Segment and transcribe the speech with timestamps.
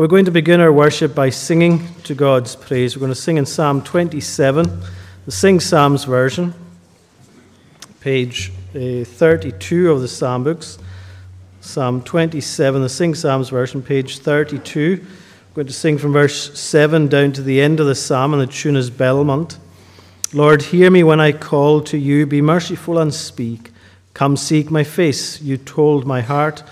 [0.00, 2.96] We're going to begin our worship by singing to God's praise.
[2.96, 4.80] We're going to sing in Psalm 27,
[5.26, 6.54] the Sing Psalms version,
[8.00, 10.78] page uh, 32 of the Psalm books.
[11.60, 15.04] Psalm 27, the Sing Psalms version, page 32.
[15.50, 18.40] We're going to sing from verse 7 down to the end of the psalm, and
[18.40, 19.58] the tune is Belmont.
[20.32, 22.24] Lord, hear me when I call to you.
[22.24, 23.70] Be merciful and speak.
[24.14, 25.42] Come seek my face.
[25.42, 26.62] You told my heart,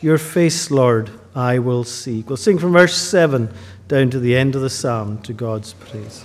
[0.00, 2.30] Your face, Lord, I will seek.
[2.30, 3.50] We'll sing from verse 7
[3.88, 6.24] down to the end of the psalm to God's praise.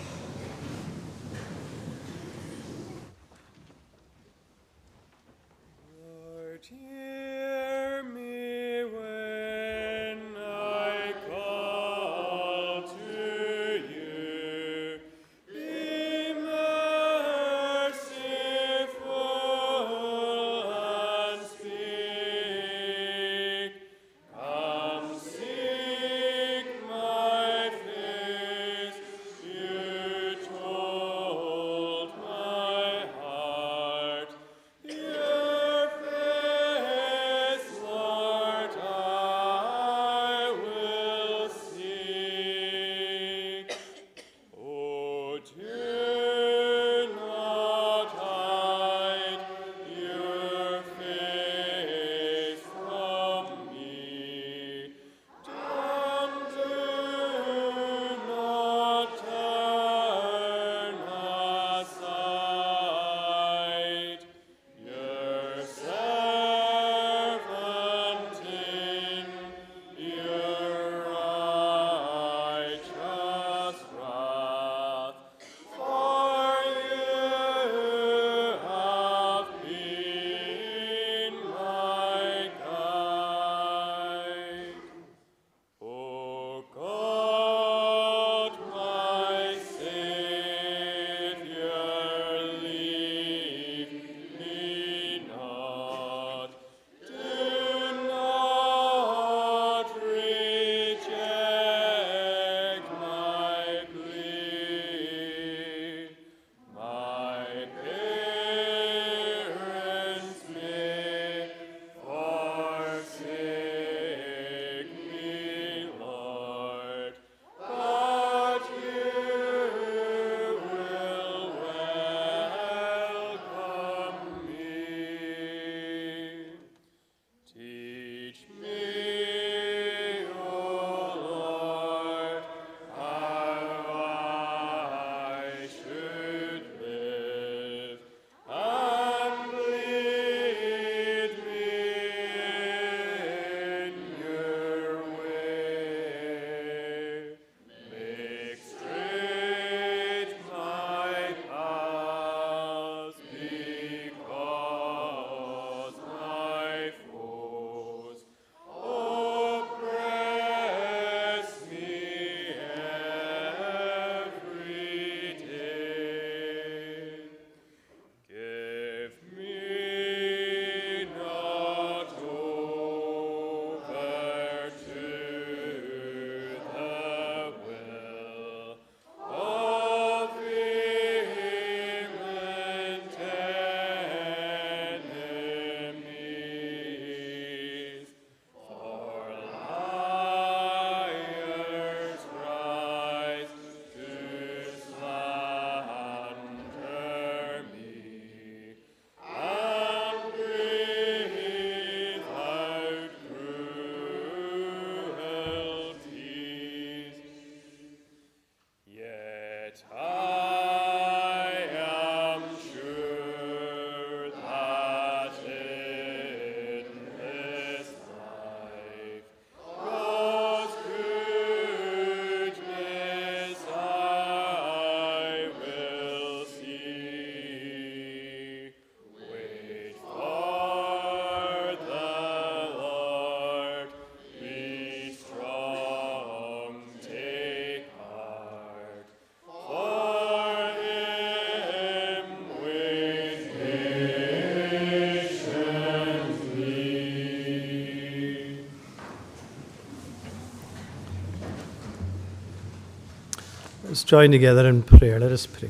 [254.01, 255.19] Let's join together in prayer.
[255.19, 255.69] Let us pray.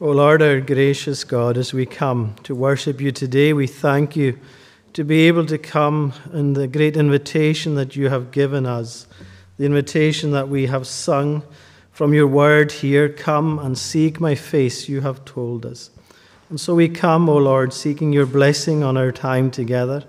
[0.00, 4.38] O Lord, our gracious God, as we come to worship you today, we thank you
[4.92, 9.08] to be able to come in the great invitation that you have given us,
[9.56, 11.42] the invitation that we have sung
[11.90, 15.90] from your word here Come and seek my face, you have told us.
[16.50, 20.04] And so we come, O Lord, seeking your blessing on our time together,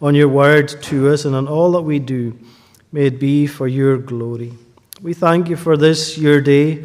[0.00, 2.38] on your word to us, and on all that we do.
[2.92, 4.52] May it be for your glory.
[5.00, 6.84] We thank you for this, your day.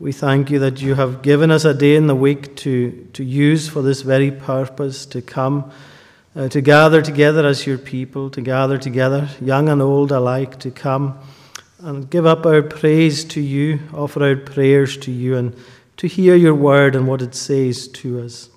[0.00, 3.22] We thank you that you have given us a day in the week to, to
[3.22, 5.70] use for this very purpose, to come
[6.34, 10.72] uh, to gather together as your people, to gather together, young and old alike, to
[10.72, 11.16] come
[11.78, 15.54] and give up our praise to you, offer our prayers to you, and
[15.98, 18.48] to hear your word and what it says to us.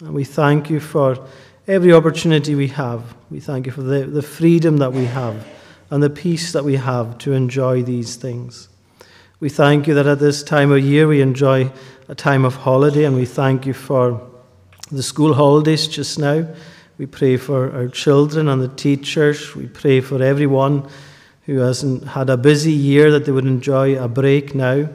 [0.00, 1.28] And we thank you for
[1.68, 3.14] every opportunity we have.
[3.30, 5.46] We thank you for the, the freedom that we have
[5.90, 8.68] and the peace that we have to enjoy these things.
[9.40, 11.70] We thank you that at this time of year we enjoy
[12.08, 14.20] a time of holiday, and we thank you for
[14.90, 16.46] the school holidays just now.
[16.98, 19.54] We pray for our children and the teachers.
[19.54, 20.88] We pray for everyone
[21.46, 24.88] who hasn't had a busy year that they would enjoy a break now.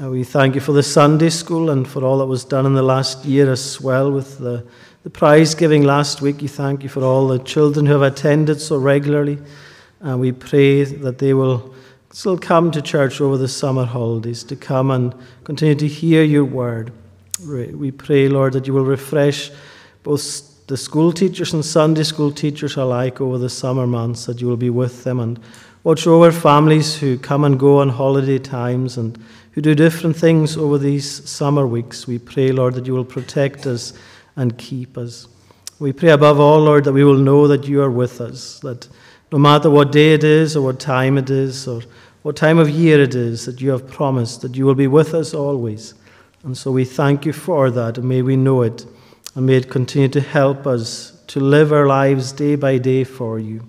[0.00, 2.74] Uh, we thank you for the Sunday school and for all that was done in
[2.74, 4.66] the last year as well with the,
[5.02, 6.40] the prize giving last week.
[6.40, 9.38] We thank you for all the children who have attended so regularly.
[10.04, 11.74] And we pray that they will
[12.12, 15.14] still come to church over the summer holidays to come and
[15.44, 16.92] continue to hear your word.
[17.42, 19.50] We pray, Lord, that you will refresh
[20.02, 24.46] both the school teachers and Sunday school teachers alike over the summer months, that you
[24.46, 25.40] will be with them and
[25.84, 29.18] watch over families who come and go on holiday times and
[29.52, 32.06] who do different things over these summer weeks.
[32.06, 33.94] We pray, Lord, that you will protect us
[34.36, 35.28] and keep us.
[35.78, 38.86] We pray above all, Lord, that we will know that you are with us, that
[39.34, 41.82] no matter what day it is or what time it is or
[42.22, 45.12] what time of year it is, that you have promised that you will be with
[45.12, 45.94] us always.
[46.44, 48.86] And so we thank you for that, and may we know it
[49.34, 53.40] and may it continue to help us to live our lives day by day for
[53.40, 53.66] you.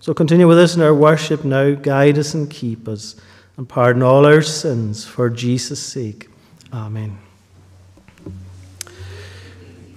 [0.00, 3.14] So continue with us in our worship now, guide us and keep us,
[3.56, 6.28] and pardon all our sins for Jesus' sake.
[6.72, 7.25] Amen.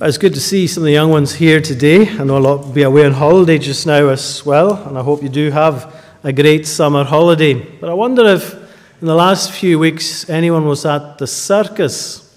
[0.01, 2.07] It's good to see some of the young ones here today.
[2.07, 5.04] I know a lot will be away on holiday just now as well, and I
[5.04, 5.94] hope you do have
[6.24, 7.56] a great summer holiday.
[7.56, 8.54] But I wonder if
[9.01, 12.34] in the last few weeks anyone was at the circus.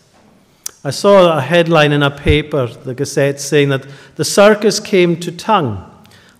[0.82, 3.86] I saw a headline in a paper, the Gazette, saying that
[4.16, 5.88] the circus came to Tongue.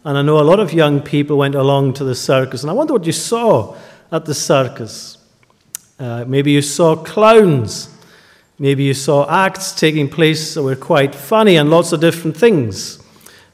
[0.05, 2.63] And I know a lot of young people went along to the circus.
[2.63, 3.77] And I wonder what you saw
[4.11, 5.19] at the circus.
[6.01, 7.92] Uh, maybe you saw clowns.
[8.63, 13.03] Maybe you saw acts taking place that were quite funny and lots of different things.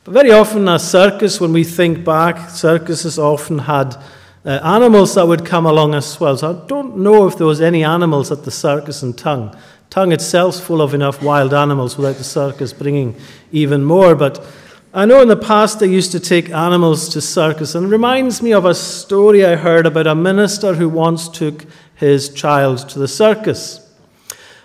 [0.04, 3.96] But very often, a circus, when we think back, circuses often had
[4.44, 6.36] uh, animals that would come along as well.
[6.36, 9.56] So I don't know if there was any animals at the circus in Tongue.
[9.88, 13.16] Tongue itself's full of enough wild animals without the circus bringing
[13.50, 14.14] even more.
[14.14, 14.44] But
[14.92, 18.42] I know in the past they used to take animals to circus, and it reminds
[18.42, 21.64] me of a story I heard about a minister who once took
[21.94, 23.87] his child to the circus.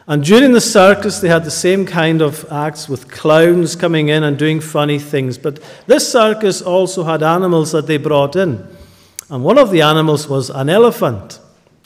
[0.06, 4.24] And during the circus, they had the same kind of acts with clowns coming in
[4.24, 5.38] and doing funny things.
[5.38, 8.68] But this circus also had animals that they brought in.
[9.30, 11.40] And one of the animals was an elephant,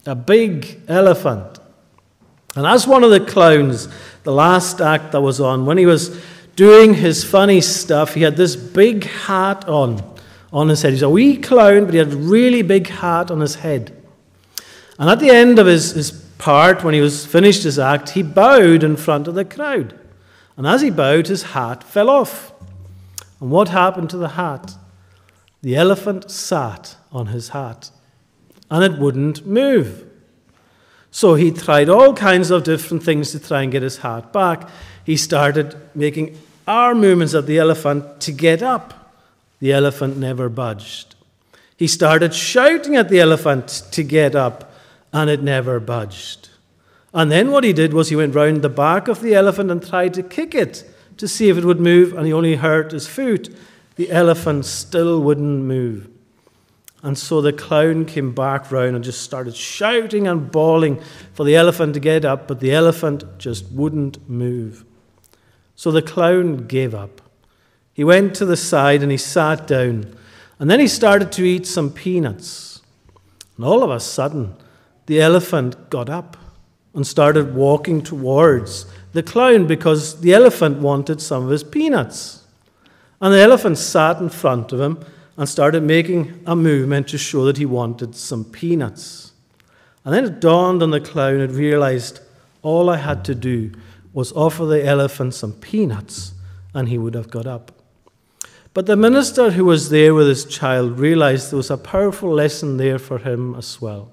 [0.06, 1.60] a big elephant.
[2.56, 3.88] And as one of the clowns,
[4.24, 6.20] the last act that was on, when he was
[6.56, 10.02] doing his funny stuff, he had this big hat on
[10.52, 10.94] on his head.
[10.94, 13.94] He's a wee clown, but he had a really big hat on his head.
[14.98, 18.24] And at the end of his, his part, when he was finished his act, he
[18.24, 19.98] bowed in front of the crowd.
[20.56, 22.52] And as he bowed, his hat fell off.
[23.40, 24.74] And what happened to the hat?
[25.62, 27.92] The elephant sat on his hat,
[28.70, 30.06] and it wouldn't move.
[31.12, 34.70] So he tried all kinds of different things to try and get his hat back.
[35.04, 39.16] He started making arm movements at the elephant to get up.
[39.60, 41.16] The elephant never budged.
[41.78, 44.74] He started shouting at the elephant to get up,
[45.14, 46.50] and it never budged.
[47.14, 49.86] And then what he did was he went round the back of the elephant and
[49.86, 53.08] tried to kick it to see if it would move, and he only hurt his
[53.08, 53.56] foot.
[53.96, 56.10] The elephant still wouldn't move.
[57.04, 61.02] And so the clown came back round and just started shouting and bawling
[61.34, 64.84] for the elephant to get up, but the elephant just wouldn't move.
[65.76, 67.22] So the clown gave up.
[67.94, 70.16] He went to the side and he sat down.
[70.60, 72.82] And then he started to eat some peanuts.
[73.56, 74.56] And all of a sudden,
[75.08, 76.38] the elephant got up
[76.94, 82.44] and started walking towards the clown because the elephant wanted some of his peanuts.
[83.20, 85.04] And the elephant sat in front of him
[85.38, 89.32] and started making a movement to show that he wanted some peanuts.
[90.04, 92.20] And then it dawned on the clown and realized
[92.62, 93.72] all I had to do
[94.14, 96.34] was offer the elephant some peanuts
[96.74, 97.72] and he would have got up.
[98.74, 102.78] But the minister who was there with his child realized there was a powerful lesson
[102.78, 104.12] there for him as well.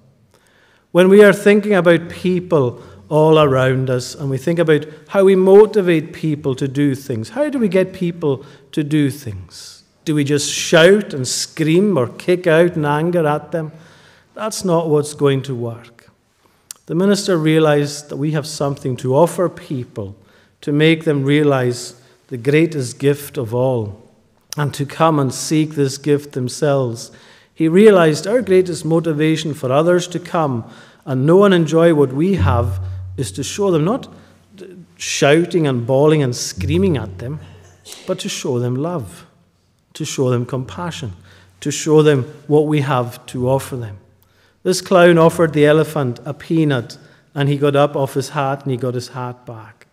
[0.95, 5.35] When we are thinking about people all around us and we think about how we
[5.35, 9.83] motivate people to do things, how do we get people to do things?
[10.05, 13.73] Do we just shout and scream or kick out in anger at them?
[14.35, 16.13] That's not what's going to work.
[16.87, 20.15] The minister realized that we have something to offer people
[20.61, 24.01] to make them realize the greatest gift of all
[24.57, 27.11] and to come and seek this gift themselves.
[27.55, 30.69] He realized our greatest motivation for others to come
[31.05, 32.81] and know and enjoy what we have
[33.17, 34.13] is to show them not
[34.97, 37.41] shouting and bawling and screaming at them,
[38.07, 39.27] but to show them love,
[39.93, 41.13] to show them compassion,
[41.61, 43.99] to show them what we have to offer them.
[44.63, 46.97] This clown offered the elephant a peanut,
[47.35, 49.87] and he got up off his hat and he got his hat back.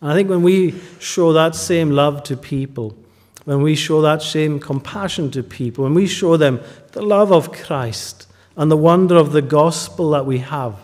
[0.00, 2.96] And I think when we show that same love to people,
[3.44, 6.60] when we show that same compassion to people, when we show them
[6.94, 10.78] the love of Christ and the wonder of the gospel that we have,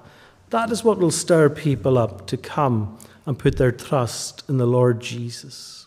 [0.50, 4.67] that is what will stir people up to come and put their trust in the
[4.67, 5.87] Lord Jesus.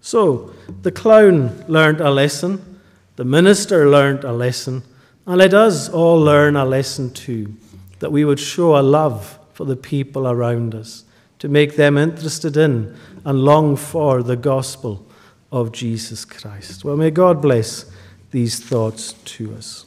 [0.00, 2.80] So, the clown learned a lesson,
[3.16, 4.82] the minister learned a lesson,
[5.26, 7.54] and let us all learn a lesson too
[7.98, 11.04] that we would show a love for the people around us,
[11.38, 15.06] to make them interested in and long for the gospel
[15.52, 16.84] of Jesus Christ.
[16.84, 17.91] Well, may God bless
[18.32, 19.86] these thoughts to us.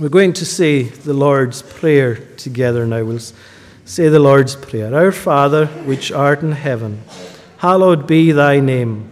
[0.00, 3.04] We're going to say the Lord's Prayer together now.
[3.04, 3.20] We'll
[3.84, 4.92] say the Lord's Prayer.
[4.92, 7.02] Our Father, which art in heaven,
[7.58, 9.08] hallowed be thy name.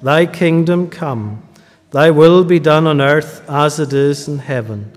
[0.00, 1.42] Thy kingdom come,
[1.90, 4.92] thy will be done on earth as it is in heaven.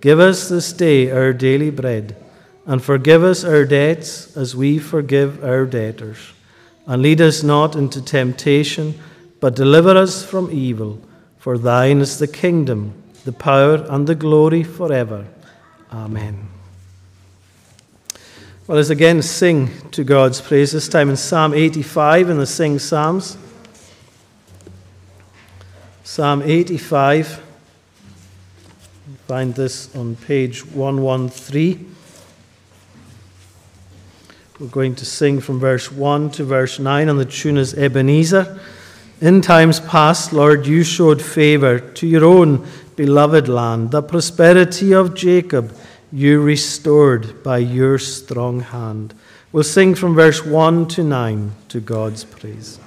[0.00, 2.14] Give us this day our daily bread,
[2.64, 6.18] and forgive us our debts as we forgive our debtors.
[6.86, 8.94] And lead us not into temptation
[9.40, 11.00] but deliver us from evil.
[11.38, 15.26] For thine is the kingdom, the power, and the glory forever.
[15.92, 16.48] Amen.
[18.66, 22.78] Well, let's again sing to God's praise, this time in Psalm 85 in the Sing
[22.78, 23.38] Psalms.
[26.04, 27.44] Psalm 85.
[29.26, 31.94] Find this on page 113.
[34.58, 38.60] We're going to sing from verse 1 to verse 9, and the tune is Ebenezer.
[39.20, 43.90] In times past, Lord, you showed favor to your own beloved land.
[43.90, 45.74] The prosperity of Jacob
[46.12, 49.14] you restored by your strong hand.
[49.52, 52.78] We'll sing from verse 1 to 9 to God's praise.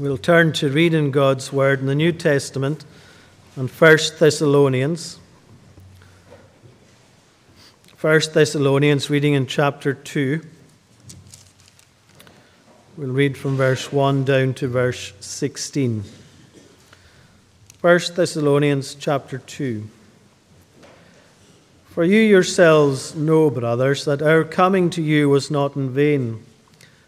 [0.00, 2.84] We'll turn to reading God's Word in the New Testament
[3.56, 5.18] and 1 Thessalonians.
[8.00, 10.40] 1 Thessalonians, reading in chapter 2.
[12.96, 16.04] We'll read from verse 1 down to verse 16.
[17.80, 19.88] 1 Thessalonians chapter 2.
[21.88, 26.44] For you yourselves know, brothers, that our coming to you was not in vain.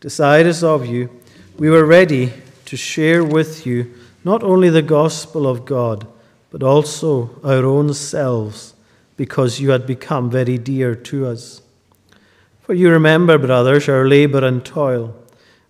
[0.00, 1.10] desirous of you,
[1.58, 2.32] we were ready
[2.66, 3.92] to share with you
[4.24, 6.06] not only the gospel of God,
[6.50, 8.74] but also our own selves,
[9.16, 11.62] because you had become very dear to us.
[12.62, 15.14] For you remember, brothers, our labor and toil.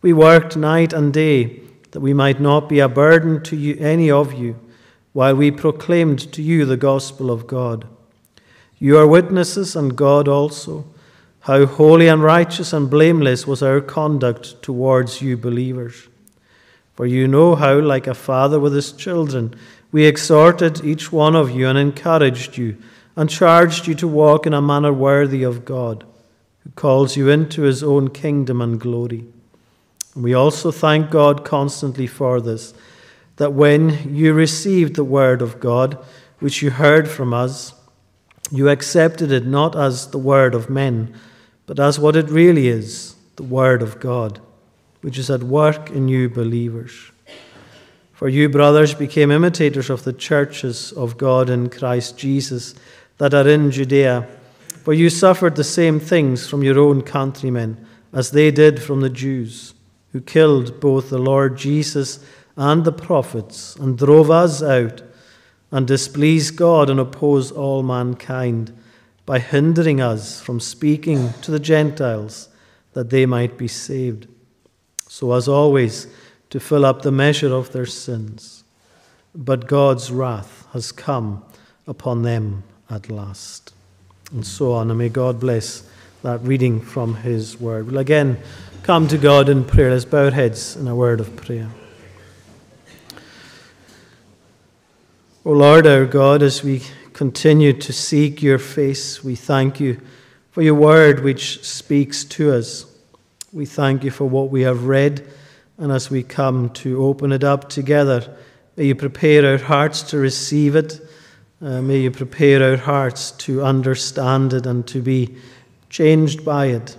[0.03, 1.61] We worked night and day
[1.93, 4.59] that we might not be a burden to you, any of you,
[5.13, 7.87] while we proclaimed to you the gospel of God.
[8.79, 10.85] You are witnesses, and God also
[11.49, 16.07] how holy and righteous and blameless was our conduct towards you believers.
[16.95, 19.55] For you know how, like a father with his children,
[19.91, 22.77] we exhorted each one of you and encouraged you
[23.17, 26.05] and charged you to walk in a manner worthy of God,
[26.65, 29.25] who calls you into his own kingdom and glory.
[30.15, 32.75] And we also thank God constantly for this,
[33.37, 35.97] that when you received the word of God,
[36.41, 37.73] which you heard from us,
[38.51, 41.15] you accepted it not as the word of men
[41.69, 44.41] but as what it really is the Word of God,
[45.03, 47.13] which is at work in you believers.
[48.15, 52.75] For you, brothers, became imitators of the churches of God in Christ Jesus
[53.19, 54.27] that are in Judea.
[54.83, 59.11] For you suffered the same things from your own countrymen as they did from the
[59.11, 59.75] Jews,
[60.13, 62.25] who killed both the Lord Jesus
[62.57, 65.03] and the prophets, and drove us out,
[65.71, 68.73] and displeased God and opposed all mankind
[69.29, 72.49] by hindering us from speaking to the Gentiles
[72.95, 74.27] that they might be saved,
[75.07, 76.07] so as always
[76.49, 78.65] to fill up the measure of their sins.
[79.35, 81.45] But God's wrath has come
[81.87, 83.75] upon them at last.
[84.33, 84.91] And so on.
[84.91, 85.87] And may God bless
[86.23, 87.87] that reading from His Word.
[87.87, 88.39] We'll again
[88.83, 89.91] come to God in prayer.
[89.91, 91.69] Let's bow our heads in a word of prayer.
[95.45, 96.81] O Lord our God, as we
[97.19, 99.25] continue to seek your face.
[99.25, 100.01] We thank you
[100.53, 102.87] for your word which speaks to us.
[103.53, 105.27] We thank you for what we have read,
[105.79, 108.37] and as we come to open it up together,
[108.77, 111.01] may you prepare our hearts to receive it.
[111.61, 115.35] Uh, may you prepare our hearts to understand it and to be
[115.91, 116.97] changed by it.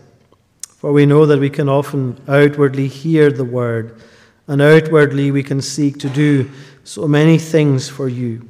[0.79, 3.95] For we know that we can often outwardly hear the word,
[4.47, 6.51] and outwardly we can seek to do
[6.83, 8.45] so many things for you.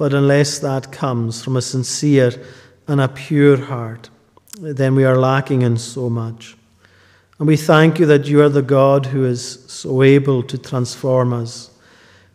[0.00, 2.32] But unless that comes from a sincere
[2.88, 4.08] and a pure heart,
[4.58, 6.56] then we are lacking in so much.
[7.38, 11.34] And we thank you that you are the God who is so able to transform
[11.34, 11.68] us.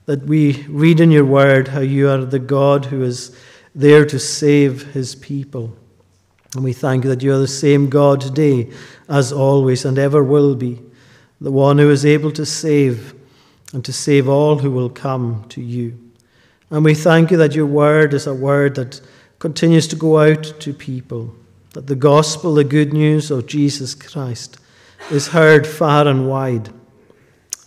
[0.05, 3.35] That we read in your word how you are the God who is
[3.73, 5.75] there to save his people.
[6.53, 8.69] And we thank you that you are the same God today
[9.09, 10.83] as always and ever will be,
[11.41, 13.15] the one who is able to save
[13.73, 16.04] and to save all who will come to you.
[16.71, 18.99] And we thank you that your word is a word that
[19.39, 21.35] continues to go out to people,
[21.73, 24.57] that the gospel, the good news of Jesus Christ,
[25.11, 26.69] is heard far and wide.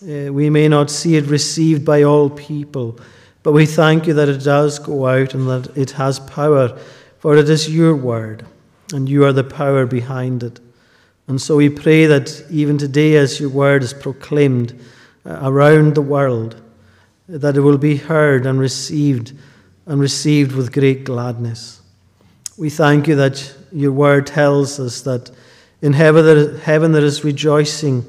[0.03, 2.99] Uh, we may not see it received by all people,
[3.43, 6.77] but we thank you that it does go out and that it has power,
[7.19, 8.45] for it is your word,
[8.93, 10.61] and you are the power behind it.
[11.29, 14.79] And so we pray that even today, as your word is proclaimed
[15.27, 16.61] uh, around the world,
[17.29, 19.33] that it will be heard and received
[19.87, 21.81] and received with great gladness.
[22.57, 25.31] We thank you that your word tells us that
[25.81, 28.05] in heaven there, heaven there is rejoicing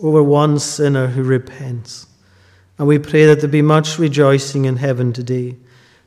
[0.00, 2.06] over one sinner who repents.
[2.78, 5.56] And we pray that there be much rejoicing in heaven today,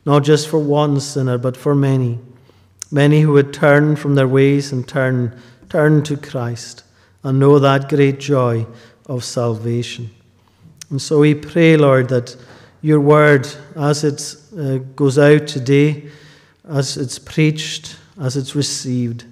[0.06, 2.19] not just for one sinner, but for many.
[2.91, 6.84] Many who would turn from their ways and turn, turn to Christ
[7.23, 8.65] and know that great joy
[9.06, 10.10] of salvation.
[10.89, 12.36] And so we pray, Lord, that
[12.86, 16.08] your word, as it uh, goes out today,
[16.69, 19.26] as it's preached, as it's received,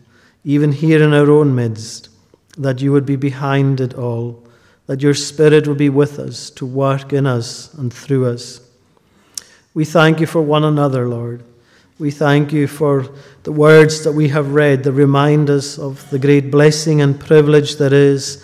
[0.44, 2.10] even here in our own midst,
[2.58, 4.44] that you would be behind it all,
[4.88, 8.60] that your Spirit would be with us to work in us and through us.
[9.76, 11.44] We thank you for one another, Lord.
[12.00, 13.08] We thank you for
[13.44, 17.76] the words that we have read that remind us of the great blessing and privilege
[17.76, 18.44] that is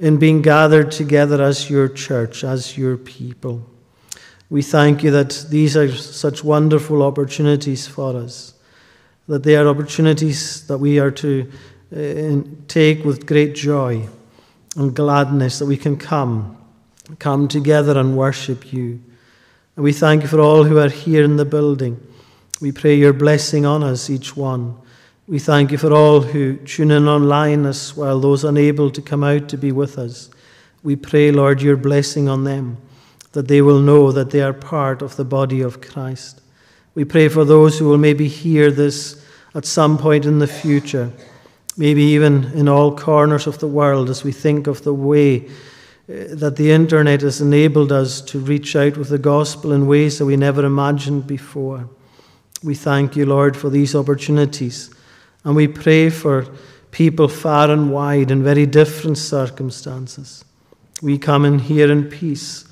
[0.00, 3.64] in being gathered together as your church, as your people.
[4.50, 8.54] We thank you that these are such wonderful opportunities for us,
[9.26, 11.50] that they are opportunities that we are to
[11.94, 14.08] uh, take with great joy
[14.76, 16.56] and gladness, that we can come,
[17.18, 19.00] come together and worship you.
[19.76, 22.00] And we thank you for all who are here in the building.
[22.60, 24.76] We pray your blessing on us, each one.
[25.26, 29.22] We thank you for all who tune in online as well, those unable to come
[29.22, 30.30] out to be with us.
[30.82, 32.78] We pray, Lord, your blessing on them
[33.38, 36.40] that they will know that they are part of the body of Christ.
[36.96, 39.24] We pray for those who will maybe hear this
[39.54, 41.12] at some point in the future,
[41.76, 46.34] maybe even in all corners of the world, as we think of the way uh,
[46.34, 50.26] that the internet has enabled us to reach out with the gospel in ways that
[50.26, 51.88] we never imagined before.
[52.64, 54.92] We thank you, Lord, for these opportunities,
[55.44, 56.44] and we pray for
[56.90, 60.44] people far and wide in very different circumstances.
[61.00, 62.64] We come in here in peace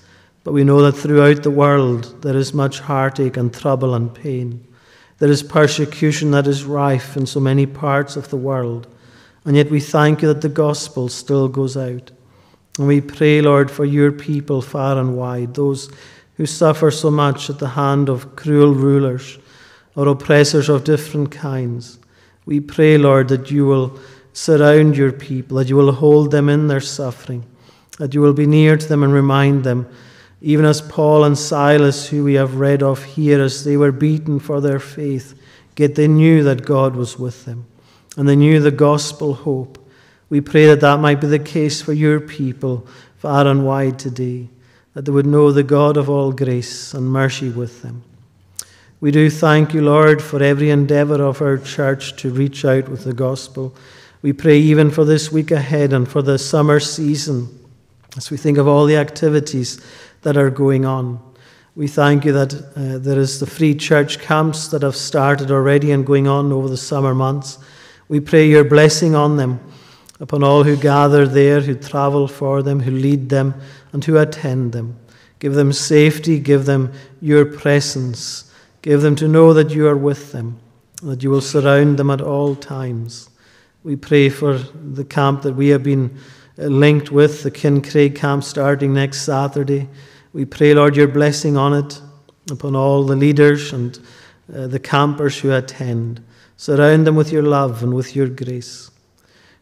[0.47, 4.65] but we know that throughout the world there is much heartache and trouble and pain.
[5.19, 8.87] There is persecution that is rife in so many parts of the world.
[9.45, 12.13] And yet we thank you that the gospel still goes out.
[12.79, 15.91] And we pray, Lord, for your people far and wide, those
[16.37, 19.41] who suffer so much at the hand of cruel rulers
[19.97, 21.99] or oppressors of different kinds.
[22.45, 23.99] We pray, Lord, that you will
[24.33, 27.45] surround your people, that you will hold them in their suffering,
[27.99, 29.89] that you will be near to them and remind them
[30.41, 34.39] even as Paul and Silas, who we have read of here, as they were beaten
[34.39, 35.35] for their faith,
[35.77, 37.67] yet they knew that God was with them,
[38.17, 39.79] and they knew the gospel hope.
[40.29, 44.49] We pray that that might be the case for your people far and wide today,
[44.95, 48.03] that they would know the God of all grace and mercy with them.
[49.01, 53.05] We do thank you, Lord, for every endeavor of our church to reach out with
[53.05, 53.75] the gospel.
[54.23, 57.49] We pray even for this week ahead and for the summer season
[58.17, 59.81] as we think of all the activities
[60.23, 61.21] that are going on.
[61.75, 65.93] We thank you that uh, there is the free church camps that have started already
[65.93, 67.59] and going on over the summer months.
[68.09, 69.61] We pray your blessing on them,
[70.19, 73.55] upon all who gather there, who travel for them, who lead them,
[73.93, 74.97] and who attend them.
[75.39, 78.51] Give them safety, give them your presence,
[78.81, 80.59] give them to know that you are with them,
[81.03, 83.29] that you will surround them at all times.
[83.85, 86.17] We pray for the camp that we have been
[86.57, 89.89] linked with, the Kincraig camp starting next Saturday.
[90.33, 92.01] We pray, Lord, your blessing on it,
[92.51, 93.99] upon all the leaders and
[94.55, 96.23] uh, the campers who attend.
[96.57, 98.91] Surround them with your love and with your grace.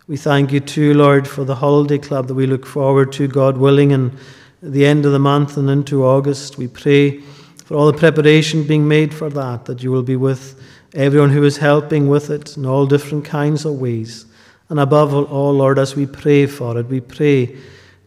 [0.06, 3.56] We thank you too, Lord, for the holiday club that we look forward to, God
[3.56, 4.16] willing, and
[4.62, 6.58] the end of the month and into August.
[6.58, 7.20] We pray
[7.64, 10.60] for all the preparation being made for that, that you will be with
[10.92, 14.26] everyone who is helping with it in all different kinds of ways.
[14.68, 17.56] And above all, Lord, as we pray for it, we pray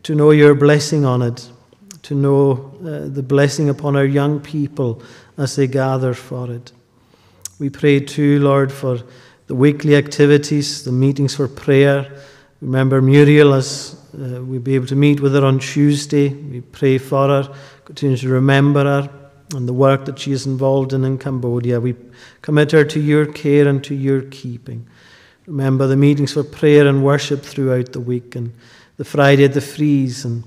[0.04, 1.50] to know your blessing on it,
[2.04, 5.02] to know uh, the blessing upon our young people
[5.38, 6.72] as they gather for it.
[7.60, 9.00] We pray too, Lord, for
[9.48, 12.12] the weekly activities, the meetings for prayer.
[12.62, 16.30] Remember Muriel as uh, we'll be able to meet with her on Tuesday.
[16.30, 17.54] We pray for her,
[17.86, 19.10] continue to remember her
[19.56, 21.80] and the work that she is involved in in Cambodia.
[21.80, 21.96] We
[22.42, 24.88] commit her to your care and to your keeping.
[25.48, 28.54] Remember the meetings for prayer and worship throughout the week and
[28.98, 30.44] the Friday at the Freeze, and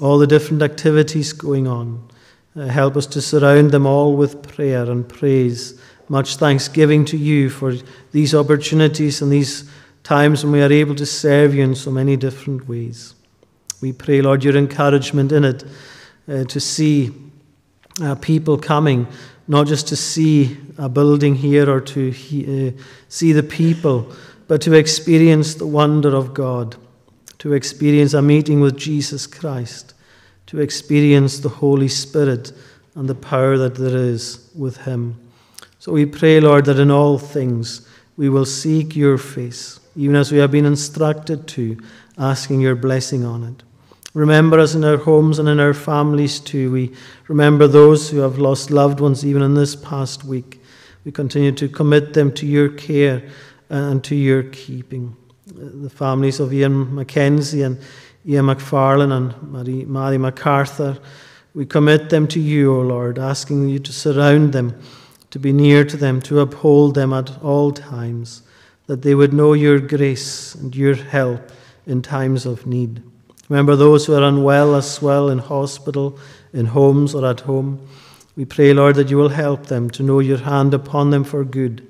[0.00, 2.08] all the different activities going on.
[2.54, 5.80] Uh, help us to surround them all with prayer and praise.
[6.08, 7.74] Much thanksgiving to you for
[8.12, 9.68] these opportunities and these
[10.04, 13.14] times when we are able to serve you in so many different ways.
[13.80, 15.64] We pray, Lord, your encouragement in it
[16.28, 17.10] uh, to see
[18.00, 19.08] uh, people coming,
[19.48, 22.72] not just to see a building here or to he, uh,
[23.08, 24.12] see the people,
[24.46, 26.76] but to experience the wonder of God
[27.44, 29.92] to experience a meeting with Jesus Christ,
[30.46, 32.52] to experience the Holy Spirit
[32.94, 35.20] and the power that there is with Him.
[35.78, 40.32] So we pray, Lord, that in all things we will seek your face, even as
[40.32, 41.78] we have been instructed to,
[42.16, 43.62] asking your blessing on it.
[44.14, 46.72] Remember us in our homes and in our families too.
[46.72, 46.94] We
[47.28, 50.62] remember those who have lost loved ones even in this past week.
[51.04, 53.22] We continue to commit them to your care
[53.68, 55.16] and to your keeping.
[55.46, 57.78] The families of Ian Mackenzie and
[58.26, 60.98] Ian McFarlane and Mary, Mary MacArthur,
[61.54, 64.80] we commit them to you, O Lord, asking you to surround them,
[65.30, 68.42] to be near to them, to uphold them at all times,
[68.86, 71.52] that they would know your grace and your help
[71.86, 73.02] in times of need.
[73.48, 76.18] Remember those who are unwell as well in hospital,
[76.52, 77.86] in homes, or at home.
[78.36, 81.44] We pray, Lord, that you will help them to know your hand upon them for
[81.44, 81.86] good.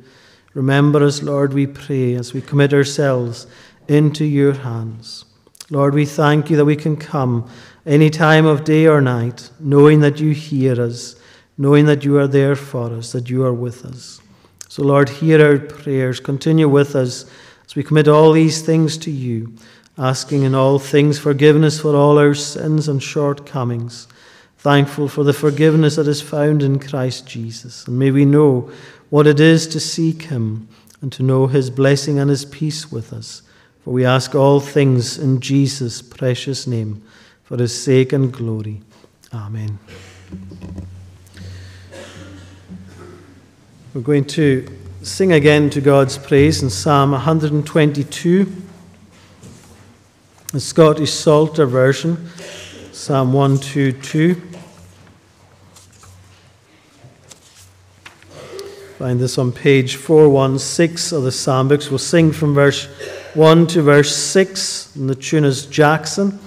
[0.54, 3.46] Remember us, Lord, we pray, as we commit ourselves
[3.88, 5.24] into your hands.
[5.70, 7.48] Lord, we thank you that we can come
[7.84, 11.16] any time of day or night, knowing that you hear us,
[11.58, 14.20] knowing that you are there for us, that you are with us.
[14.68, 16.20] So, Lord, hear our prayers.
[16.20, 17.26] Continue with us
[17.66, 19.54] as we commit all these things to you
[19.98, 24.08] asking in all things forgiveness for all our sins and shortcomings,
[24.58, 27.86] thankful for the forgiveness that is found in Christ Jesus.
[27.86, 28.70] And may we know
[29.10, 30.68] what it is to seek Him
[31.00, 33.42] and to know His blessing and His peace with us.
[33.82, 37.02] For we ask all things in Jesus' precious name,
[37.42, 38.80] for His sake and glory.
[39.32, 39.78] Amen.
[43.92, 44.66] We're going to
[45.02, 48.62] sing again to God's praise in Psalm 122
[50.54, 52.30] the Scottish Psalter version,
[52.92, 54.53] Psalm 122.
[59.04, 61.90] Find this on page 416 of the Psalm books.
[61.90, 62.86] We'll sing from verse
[63.34, 66.38] 1 to verse 6, and the tune is Jackson.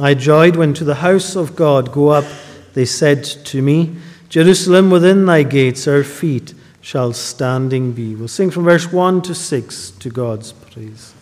[0.00, 2.24] I joyed when to the house of God go up,
[2.72, 3.96] they said to me,
[4.30, 8.14] Jerusalem within thy gates, our feet shall standing be.
[8.14, 11.12] We'll sing from verse 1 to 6 to God's praise.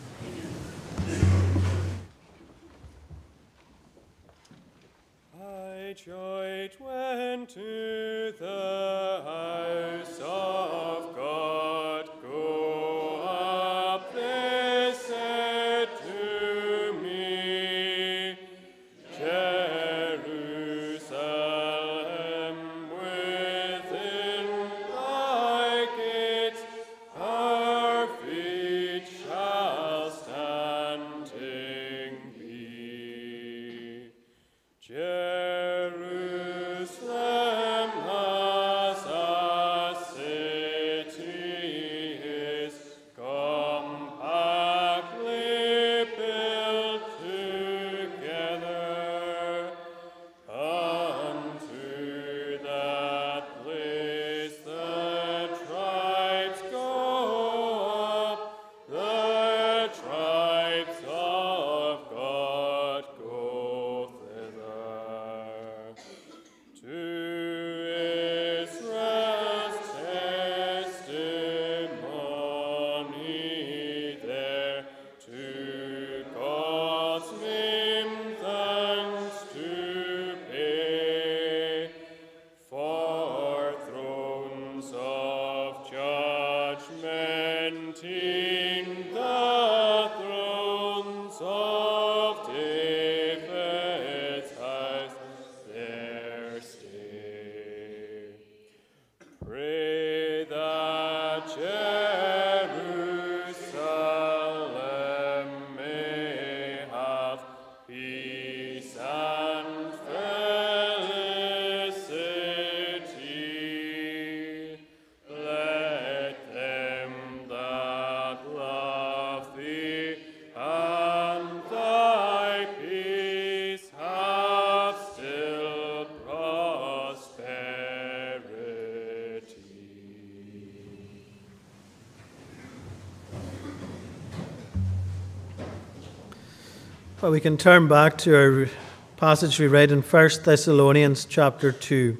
[137.22, 138.68] Well, we can turn back to our
[139.16, 142.14] passage we read in 1 Thessalonians chapter 2.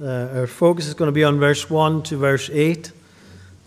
[0.00, 2.90] Uh, our focus is going to be on verse 1 to verse 8.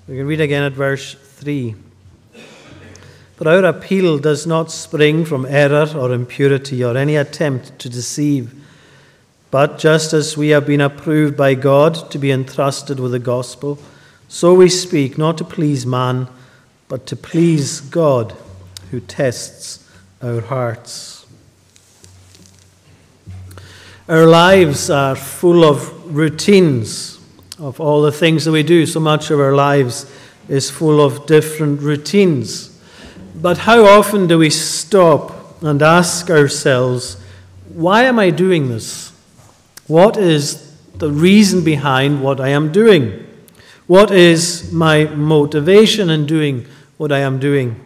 [0.08, 1.76] We can read again at verse 3.
[3.38, 8.52] But our appeal does not spring from error or impurity or any attempt to deceive,
[9.52, 13.78] but just as we have been approved by God to be entrusted with the gospel,
[14.28, 16.28] so we speak, not to please man,
[16.88, 18.36] but to please God
[18.90, 19.84] who tests
[20.22, 21.26] our hearts.
[24.10, 27.20] Our lives are full of routines
[27.60, 28.86] of all the things that we do.
[28.86, 30.10] So much of our lives
[30.48, 32.80] is full of different routines.
[33.36, 37.22] But how often do we stop and ask ourselves,
[37.74, 39.12] why am I doing this?
[39.88, 43.26] What is the reason behind what I am doing?
[43.88, 46.66] What is my motivation in doing
[46.98, 47.80] what I am doing?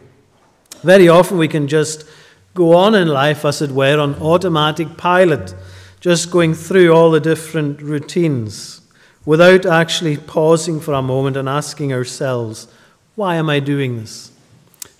[0.83, 2.05] Very often we can just
[2.53, 5.55] go on in life, as it were, on automatic pilot,
[5.99, 8.81] just going through all the different routines
[9.25, 12.67] without actually pausing for a moment and asking ourselves,
[13.15, 14.31] why am I doing this?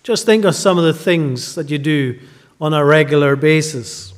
[0.03, 2.19] Just think of some of the things that you do
[2.59, 4.13] on a regular basis.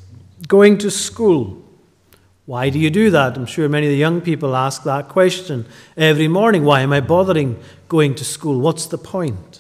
[0.48, 1.62] Going to school.
[2.46, 3.38] Why do you do that?
[3.38, 5.65] I'm sure many of the young people ask that question
[5.96, 6.65] every morning.
[6.65, 8.60] Why am I bothering going to school?
[8.60, 9.53] What's the point?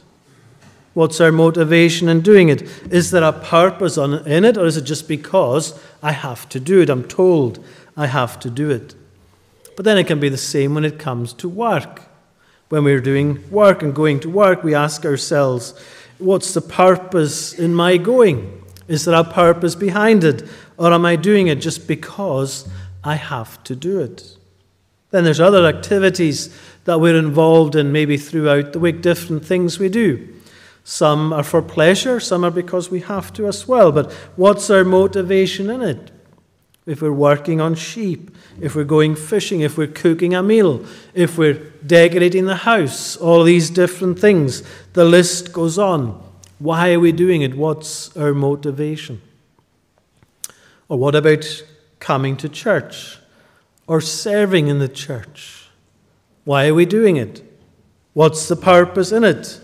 [0.93, 2.61] What's our motivation in doing it?
[2.91, 6.81] Is there a purpose in it, or is it just because I have to do
[6.81, 6.89] it?
[6.89, 7.63] I'm told
[7.97, 8.93] I have to do it.
[9.75, 12.03] But then it can be the same when it comes to work.
[12.69, 15.73] When we're doing work and going to work, we ask ourselves,
[16.19, 18.63] what's the purpose in my going?
[18.87, 20.47] Is there a purpose behind it?
[20.77, 22.69] Or am I doing it just because
[23.03, 24.37] I have to do it?
[25.09, 29.89] Then there's other activities that we're involved in, maybe throughout the week, different things we
[29.89, 30.35] do.
[30.83, 33.91] Some are for pleasure, some are because we have to as well.
[33.91, 36.11] But what's our motivation in it?
[36.85, 41.37] If we're working on sheep, if we're going fishing, if we're cooking a meal, if
[41.37, 46.21] we're decorating the house, all these different things, the list goes on.
[46.59, 47.55] Why are we doing it?
[47.55, 49.21] What's our motivation?
[50.89, 51.45] Or what about
[51.99, 53.19] coming to church
[53.87, 55.69] or serving in the church?
[56.43, 57.41] Why are we doing it?
[58.11, 59.61] What's the purpose in it?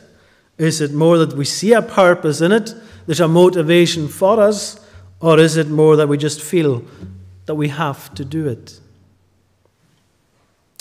[0.59, 2.75] Is it more that we see a purpose in it?
[3.05, 4.85] There's a motivation for us?
[5.21, 6.83] Or is it more that we just feel
[7.45, 8.79] that we have to do it?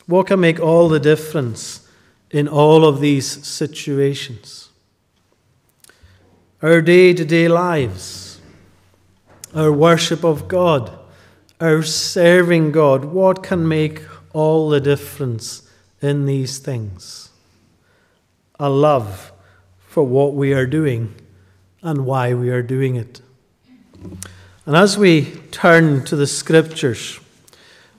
[0.07, 1.89] What can make all the difference
[2.31, 4.69] in all of these situations?
[6.61, 8.41] Our day to day lives,
[9.55, 10.91] our worship of God,
[11.61, 15.71] our serving God, what can make all the difference
[16.03, 17.31] in these things?
[18.59, 19.33] A love
[19.99, 21.13] for what we are doing
[21.83, 23.21] and why we are doing it.
[24.65, 27.19] And as we turn to the scriptures,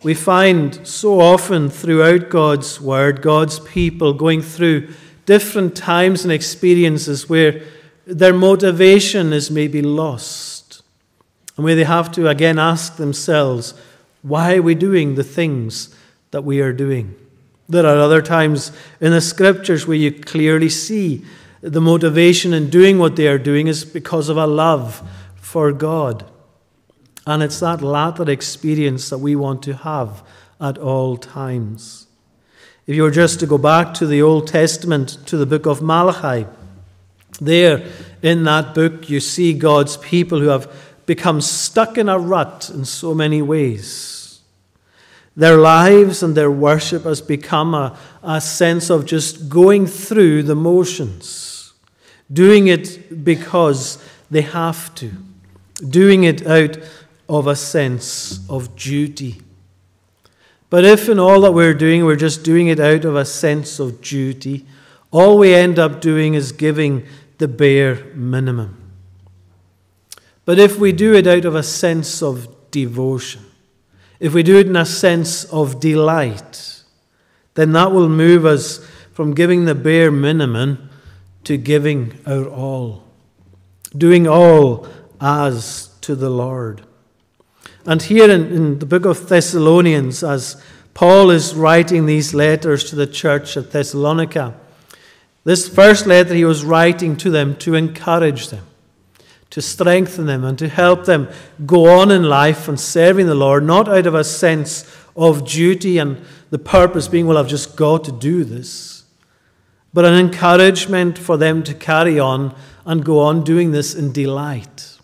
[0.01, 4.93] we find so often throughout God's word, God's people going through
[5.25, 7.63] different times and experiences where
[8.07, 10.81] their motivation is maybe lost,
[11.57, 13.73] and where they have to again ask themselves,
[14.21, 15.93] why are we doing the things
[16.31, 17.13] that we are doing?
[17.67, 21.25] There are other times in the scriptures where you clearly see
[21.61, 26.25] the motivation in doing what they are doing is because of a love for God.
[27.27, 30.23] And it's that latter experience that we want to have
[30.59, 32.07] at all times.
[32.87, 35.81] If you were just to go back to the Old Testament, to the book of
[35.81, 36.47] Malachi,
[37.39, 37.85] there
[38.21, 40.71] in that book you see God's people who have
[41.05, 44.41] become stuck in a rut in so many ways.
[45.35, 50.55] Their lives and their worship has become a, a sense of just going through the
[50.55, 51.48] motions
[52.31, 55.11] doing it because they have to,
[55.87, 56.77] doing it out
[57.27, 59.41] of a sense of duty.
[60.69, 63.79] But if in all that we're doing, we're just doing it out of a sense
[63.79, 64.65] of duty,
[65.11, 67.05] all we end up doing is giving
[67.39, 68.75] the bare minimum.
[70.45, 73.45] But if we do it out of a sense of devotion,
[74.19, 76.83] if we do it in a sense of delight,
[77.55, 80.88] then that will move us from giving the bare minimum
[81.43, 83.03] to giving our all,
[83.97, 84.87] doing all
[85.21, 86.81] as to the Lord.
[87.85, 90.61] And here in, in, the book of Thessalonians, as
[90.93, 94.55] Paul is writing these letters to the church at Thessalonica,
[95.43, 98.65] this first letter he was writing to them to encourage them,
[99.49, 101.29] to strengthen them, and to help them
[101.65, 104.85] go on in life and serving the Lord, not out of a sense
[105.15, 108.98] of duty and the purpose being, well, I've just got to do this
[109.93, 114.97] but an encouragement for them to carry on and go on doing this in delight.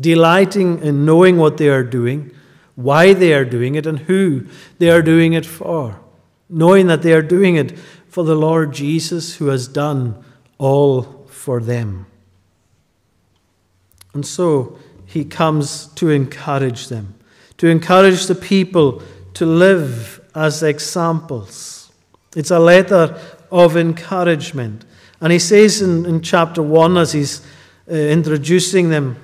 [0.00, 2.30] Delighting in knowing what they are doing,
[2.74, 4.46] why they are doing it, and who
[4.78, 6.00] they are doing it for.
[6.48, 7.78] Knowing that they are doing it
[8.08, 10.22] for the Lord Jesus who has done
[10.58, 12.06] all for them.
[14.12, 17.14] And so he comes to encourage them,
[17.58, 19.02] to encourage the people
[19.34, 21.92] to live as examples.
[22.36, 23.20] It's a letter
[23.54, 24.84] of encouragement.
[25.20, 27.40] And he says in, in chapter 1, as he's
[27.88, 29.16] uh, introducing them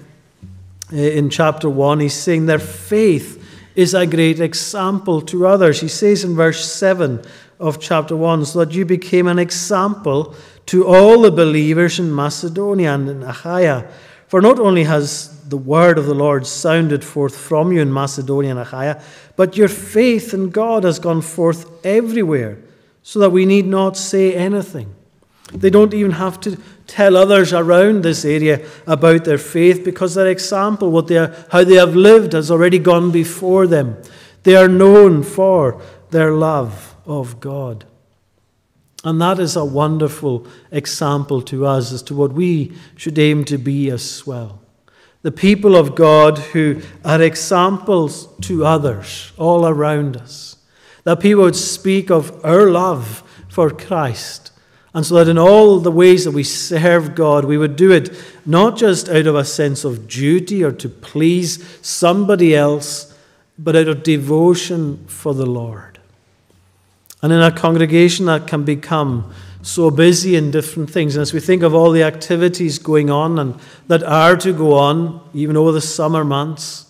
[0.93, 5.81] uh, in chapter 1, he's saying their faith is a great example to others.
[5.81, 7.25] He says in verse 7
[7.59, 12.95] of chapter 1 so that you became an example to all the believers in Macedonia
[12.95, 13.91] and in Achaia.
[14.29, 18.53] For not only has the word of the Lord sounded forth from you in Macedonia
[18.53, 19.03] and Achaia,
[19.35, 22.59] but your faith in God has gone forth everywhere,
[23.03, 24.95] so that we need not say anything.
[25.53, 30.29] They don't even have to tell others around this area about their faith because their
[30.29, 33.97] example, what they are, how they have lived, has already gone before them.
[34.43, 35.81] They are known for
[36.11, 37.85] their love of God.
[39.03, 43.57] And that is a wonderful example to us as to what we should aim to
[43.57, 44.61] be as well.
[45.23, 50.57] The people of God who are examples to others all around us.
[51.11, 54.53] That people would speak of our love for Christ.
[54.95, 58.17] And so that in all the ways that we serve God, we would do it
[58.47, 63.13] not just out of a sense of duty or to please somebody else,
[63.59, 65.99] but out of devotion for the Lord.
[67.23, 71.41] And in a congregation that can become so busy in different things, and as we
[71.41, 73.59] think of all the activities going on and
[73.89, 76.87] that are to go on, even over the summer months,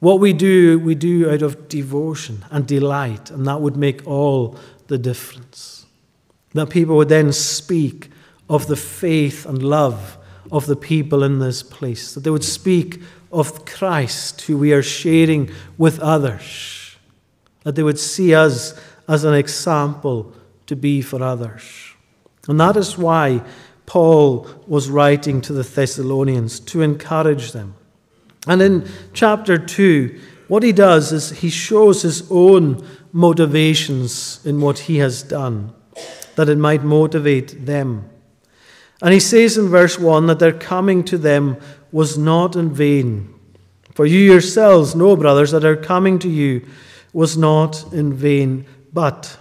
[0.00, 4.56] what we do, we do out of devotion and delight, and that would make all
[4.86, 5.86] the difference.
[6.54, 8.10] That people would then speak
[8.48, 10.16] of the faith and love
[10.50, 14.82] of the people in this place, that they would speak of Christ, who we are
[14.82, 16.96] sharing with others,
[17.64, 20.32] that they would see us as an example
[20.66, 21.62] to be for others.
[22.46, 23.42] And that is why
[23.84, 27.74] Paul was writing to the Thessalonians to encourage them.
[28.48, 30.18] And in chapter 2,
[30.48, 35.74] what he does is he shows his own motivations in what he has done,
[36.36, 38.08] that it might motivate them.
[39.02, 41.58] And he says in verse 1 that their coming to them
[41.92, 43.34] was not in vain.
[43.94, 46.66] For you yourselves know, brothers, that our coming to you
[47.12, 48.64] was not in vain.
[48.92, 49.38] But,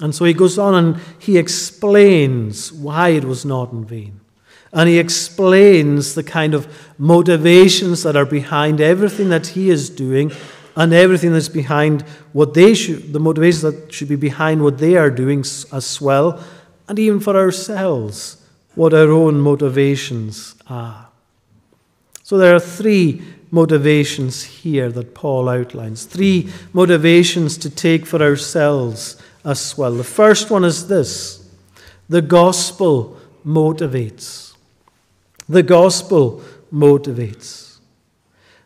[0.00, 4.20] and so he goes on and he explains why it was not in vain.
[4.72, 6.66] And he explains the kind of
[7.02, 10.30] motivations that are behind everything that he is doing
[10.76, 14.96] and everything that's behind what they should, the motivations that should be behind what they
[14.96, 16.40] are doing as well,
[16.86, 18.36] and even for ourselves,
[18.76, 21.08] what our own motivations are.
[22.22, 26.04] So there are three motivations here that Paul outlines.
[26.04, 29.92] Three motivations to take for ourselves as well.
[29.92, 31.50] The first one is this
[32.08, 34.54] the gospel motivates.
[35.48, 36.42] The gospel
[36.72, 37.78] motivates.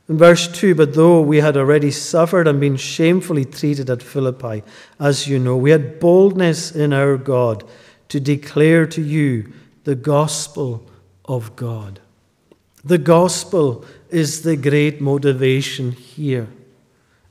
[0.09, 4.63] In verse 2, but though we had already suffered and been shamefully treated at Philippi,
[5.01, 7.65] as you know, we had boldness in our God
[8.09, 9.53] to declare to you
[9.83, 10.89] the gospel
[11.25, 11.99] of God.
[12.85, 16.47] The gospel is the great motivation here.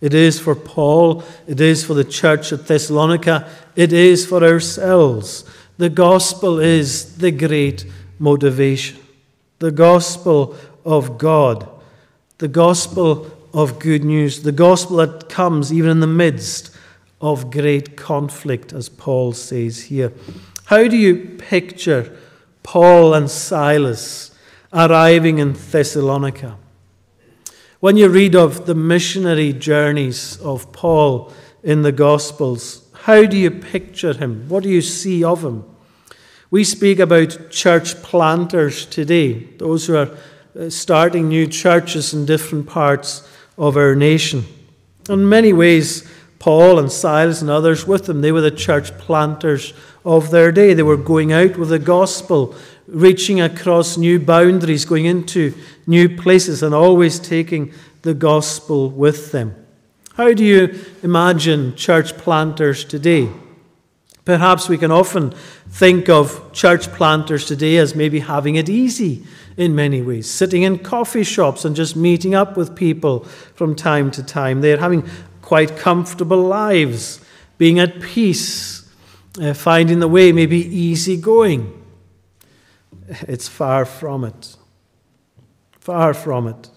[0.02, 5.46] It is for Paul, it is for the church at Thessalonica, it is for ourselves.
[5.78, 7.86] The gospel is the great
[8.20, 9.05] motivation.
[9.66, 10.56] The gospel
[10.86, 11.68] of God,
[12.38, 16.70] the gospel of good news, the gospel that comes even in the midst
[17.20, 20.14] of great conflict, as Paul says here.
[20.66, 22.16] How do you picture
[22.62, 24.38] Paul and Silas
[24.72, 26.60] arriving in Thessalonica?
[27.80, 33.50] When you read of the missionary journeys of Paul in the Gospels, how do you
[33.50, 34.48] picture him?
[34.48, 35.64] What do you see of him?
[36.52, 40.12] We speak about church planters today, those who are
[40.58, 43.28] uh, starting new churches in different parts
[43.58, 44.46] of our nation.
[45.10, 49.74] In many ways, Paul and Silas and others with them, they were the church planters
[50.06, 50.74] of their day.
[50.74, 52.56] They were going out with the gospel,
[52.88, 55.54] reaching across new boundaries, going into
[55.88, 57.74] new places, and always taking
[58.04, 59.56] the gospel with them.
[60.14, 63.30] How do you imagine church planters today?
[64.26, 65.32] Perhaps we can often
[65.70, 69.24] think of church planters today as maybe having it easy
[69.56, 73.24] in many ways, sitting in coffee shops and just meeting up with people
[73.54, 74.62] from time to time.
[74.62, 75.08] They're having
[75.42, 77.24] quite comfortable lives,
[77.60, 78.92] being at peace,
[79.40, 81.86] uh, finding the way maybe easy going.
[83.08, 84.56] It's far from it.
[85.80, 86.70] Far from it.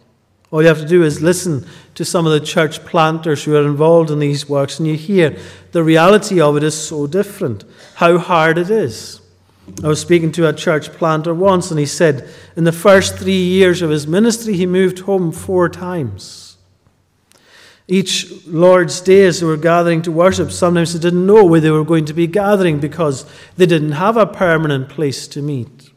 [0.51, 3.67] All you have to do is listen to some of the church planters who are
[3.67, 5.37] involved in these works, and you hear
[5.73, 7.65] the reality of it is so different,
[7.97, 9.21] how hard it is.
[9.85, 13.43] I was speaking to a church planter once, and he said in the first three
[13.43, 16.57] years of his ministry, he moved home four times.
[17.87, 21.71] Each Lord's Day, as they were gathering to worship, sometimes they didn't know where they
[21.71, 23.25] were going to be gathering because
[23.57, 25.91] they didn't have a permanent place to meet.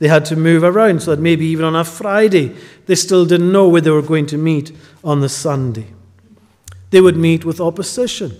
[0.00, 2.56] They had to move around so that maybe even on a Friday,
[2.86, 4.72] they still didn't know where they were going to meet
[5.02, 5.86] on the Sunday.
[6.90, 8.38] They would meet with opposition.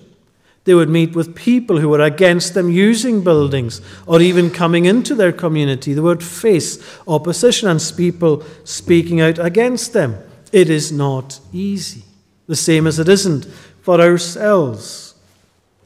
[0.65, 5.15] They would meet with people who were against them using buildings or even coming into
[5.15, 5.93] their community.
[5.93, 10.17] They would face opposition and people speaking out against them.
[10.53, 12.05] It is not easy,
[12.47, 13.45] the same as it isn't
[13.83, 15.15] for ourselves.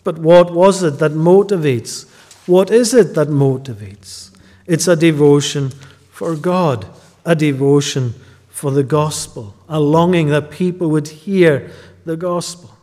[0.04, 2.08] But what was it that motivates?
[2.46, 4.30] What is it that motivates?
[4.66, 5.70] It's a devotion
[6.10, 6.86] for God,
[7.24, 8.14] a devotion
[8.58, 11.70] for the gospel, a longing that people would hear
[12.04, 12.76] the gospel.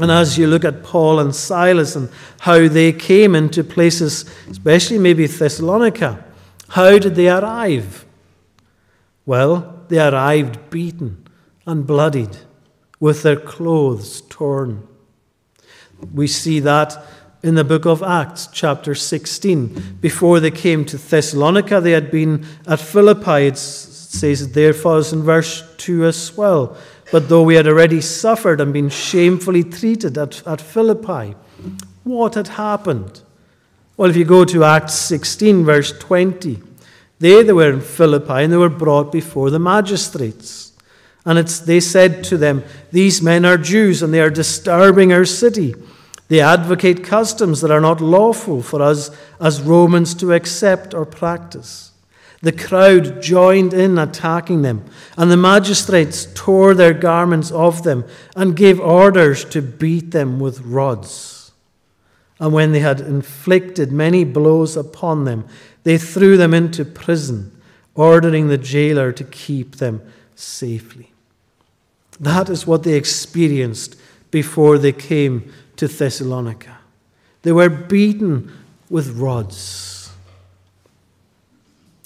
[0.00, 2.08] And as you look at Paul and Silas and
[2.40, 6.24] how they came into places, especially maybe Thessalonica,
[6.68, 8.06] how did they arrive?
[9.26, 11.26] Well, they arrived beaten
[11.66, 12.38] and bloodied,
[12.98, 14.88] with their clothes torn.
[16.14, 16.96] We see that
[17.42, 19.98] in the book of Acts, chapter 16.
[20.00, 23.48] Before they came to Thessalonica, they had been at Philippi.
[23.48, 23.58] It
[24.20, 26.76] says there for us in verse 2 as well.
[27.12, 31.36] But though we had already suffered and been shamefully treated at, at Philippi,
[32.04, 33.20] what had happened?
[33.96, 36.60] Well, if you go to Acts 16, verse 20,
[37.18, 40.72] they, they were in Philippi and they were brought before the magistrates.
[41.24, 42.62] And it's, they said to them,
[42.92, 45.74] These men are Jews and they are disturbing our city.
[46.28, 49.10] They advocate customs that are not lawful for us
[49.40, 51.92] as Romans to accept or practice.
[52.42, 54.84] The crowd joined in attacking them,
[55.16, 60.60] and the magistrates tore their garments off them and gave orders to beat them with
[60.60, 61.52] rods.
[62.38, 65.46] And when they had inflicted many blows upon them,
[65.84, 67.58] they threw them into prison,
[67.94, 70.02] ordering the jailer to keep them
[70.34, 71.12] safely.
[72.20, 73.96] That is what they experienced
[74.30, 76.78] before they came to Thessalonica.
[77.42, 78.52] They were beaten
[78.90, 79.95] with rods.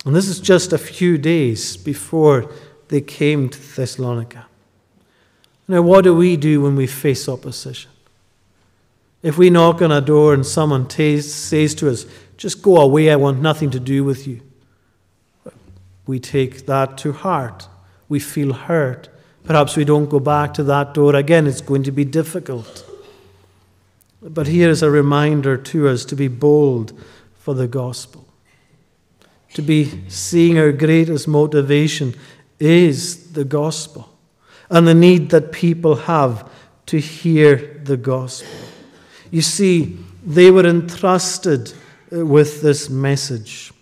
[0.04, 2.50] And this is just a few days before
[2.88, 4.46] they came to Thessalonica.
[5.68, 7.90] Now, what do we do when we face opposition?
[9.22, 12.06] If we knock on a door and someone t- says to us,
[12.38, 14.40] just go away, I want nothing to do with you,
[16.06, 17.68] we take that to heart.
[18.08, 19.08] We feel hurt.
[19.44, 21.46] Perhaps we don't go back to that door again.
[21.46, 22.84] It's going to be difficult.
[24.20, 26.98] But here is a reminder to us to be bold
[27.34, 28.19] for the gospel
[29.54, 32.14] to be seeing our greatest motivation
[32.58, 34.08] is the gospel
[34.68, 36.48] and the need that people have
[36.86, 38.48] to hear the gospel.
[39.30, 41.72] You see, they were entrusted
[42.12, 43.72] uh, with this message.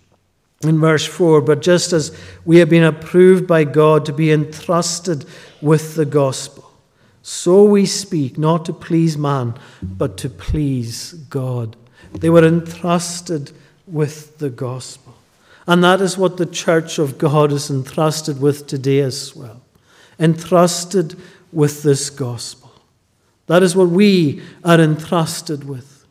[0.62, 5.24] In verse 4, but just as we have been approved by God to be entrusted
[5.62, 6.68] with the gospel,
[7.22, 11.76] so we speak, not to please man, but to please God.
[12.12, 13.52] They were entrusted
[13.86, 15.07] with the gospel.
[15.68, 19.60] And that is what the church of God is entrusted with today as well.
[20.18, 21.14] Entrusted
[21.52, 22.72] with this gospel.
[23.48, 26.06] That is what we are entrusted with.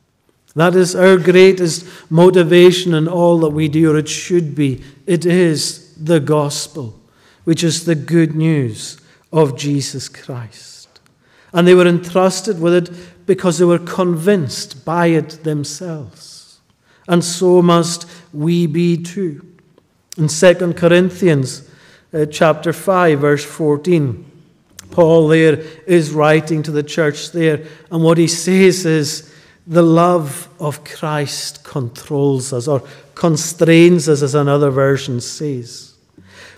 [0.55, 4.83] That is our greatest motivation in all that we do, or it should be.
[5.07, 6.99] It is the gospel,
[7.43, 8.99] which is the good news
[9.33, 10.99] of Jesus Christ.
[11.51, 16.59] And they were entrusted with it because they were convinced by it themselves.
[17.07, 19.46] And so must we be too.
[20.17, 21.69] In 2 Corinthians
[22.11, 24.25] uh, chapter 5 verse 14
[24.89, 29.33] Paul there is writing to the church there and what he says is
[29.67, 32.81] the love of Christ controls us or
[33.13, 35.93] constrains us as another version says.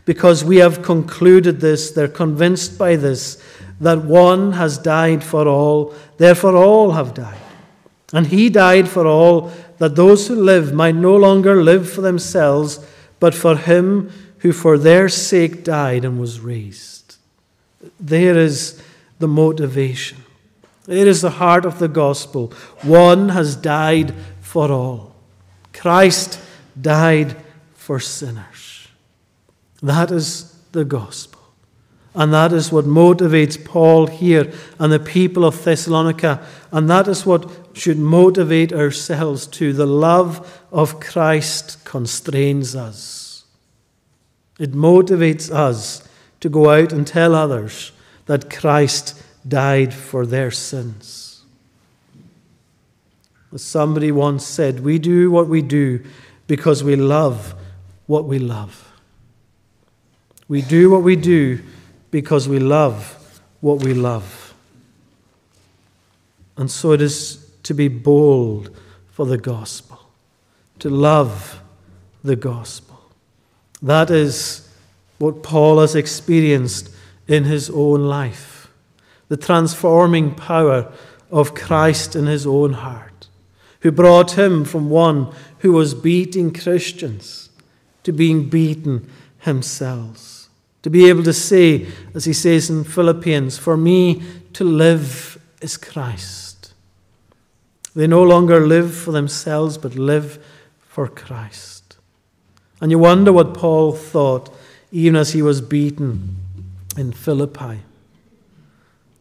[0.05, 3.43] Because we have concluded this they're convinced by this
[3.81, 7.41] that one has died for all therefore all have died.
[8.13, 12.79] And he died for all that those who live might no longer live for themselves
[13.19, 17.17] but for him who for their sake died and was raised.
[17.99, 18.81] There is
[19.19, 20.23] the motivation.
[20.85, 22.53] There is the heart of the gospel.
[22.81, 25.15] One has died for all.
[25.73, 26.39] Christ
[26.79, 27.35] died
[27.75, 28.87] for sinners.
[29.81, 31.39] That is the gospel.
[32.15, 36.43] And that is what motivates Paul here and the people of Thessalonica.
[36.71, 39.73] And that is what should motivate ourselves to.
[39.73, 43.45] The love of Christ constrains us.
[44.59, 46.07] It motivates us
[46.41, 47.91] to go out and tell others
[48.25, 51.43] that Christ died for their sins.
[53.51, 56.05] As somebody once said, we do what we do
[56.45, 57.55] because we love
[58.05, 58.91] what we love.
[60.47, 61.63] We do what we do
[62.11, 64.48] because we love what we love.
[66.59, 68.69] And so it is to be bold
[69.11, 69.97] for the gospel,
[70.79, 71.61] to love
[72.21, 72.99] the gospel.
[73.81, 74.69] That is
[75.19, 76.89] what Paul has experienced
[77.29, 78.67] in his own life
[79.29, 80.91] the transforming power
[81.31, 83.27] of Christ in his own heart,
[83.81, 87.49] who brought him from one who was beating Christians
[88.03, 90.49] to being beaten himself.
[90.81, 95.77] To be able to say, as he says in Philippians, for me to live is
[95.77, 96.48] Christ.
[97.99, 100.41] They no longer live for themselves, but live
[100.87, 101.97] for Christ.
[102.79, 104.55] And you wonder what Paul thought,
[104.89, 106.37] even as he was beaten
[106.95, 107.81] in Philippi.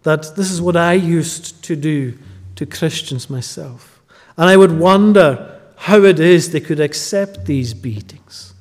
[0.04, 2.16] That this is what I used to do
[2.54, 4.00] to Christians myself.
[4.36, 8.54] And I would wonder how it is they could accept these beatings.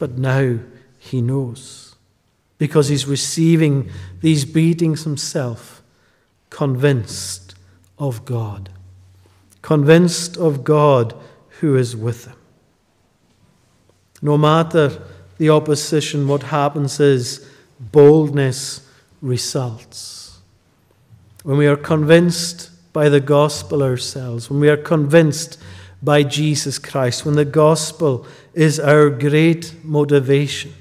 [0.00, 0.58] But now
[0.98, 1.94] he knows,
[2.58, 3.90] because he's receiving
[4.22, 5.84] these beatings himself,
[6.50, 7.54] convinced
[7.96, 8.70] of God.
[9.64, 11.14] Convinced of God
[11.60, 12.36] who is with him.
[14.20, 15.00] No matter
[15.38, 17.48] the opposition, what happens is
[17.80, 18.86] boldness
[19.22, 20.38] results.
[21.44, 25.58] When we are convinced by the gospel ourselves, when we are convinced
[26.02, 30.74] by Jesus Christ, when the gospel is our great motivation,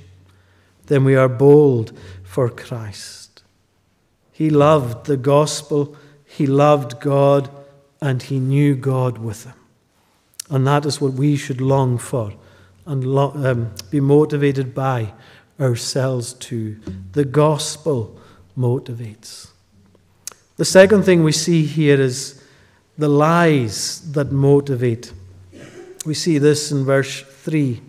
[0.88, 3.44] then we are bold for Christ.
[4.34, 7.50] He loved the gospel, he loved God,
[8.04, 9.54] and he knew God with him.
[10.50, 12.34] And that is what we should long for
[12.86, 15.14] and um, be motivated by
[15.58, 16.78] ourselves to.
[17.14, 18.20] The gospel
[18.58, 19.52] motivates.
[20.58, 22.44] The second thing we see here is
[22.98, 25.14] the lies that motivate.
[26.06, 27.82] We see this in verse 3.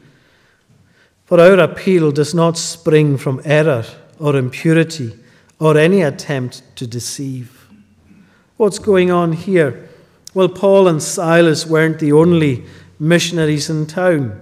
[1.24, 3.84] For our appeal does not spring from error
[4.20, 5.18] or impurity
[5.58, 7.68] or any attempt to deceive.
[8.56, 9.88] What's going on here?
[10.34, 12.64] Well, Paul and Silas weren't the only
[12.98, 14.40] missionaries in town.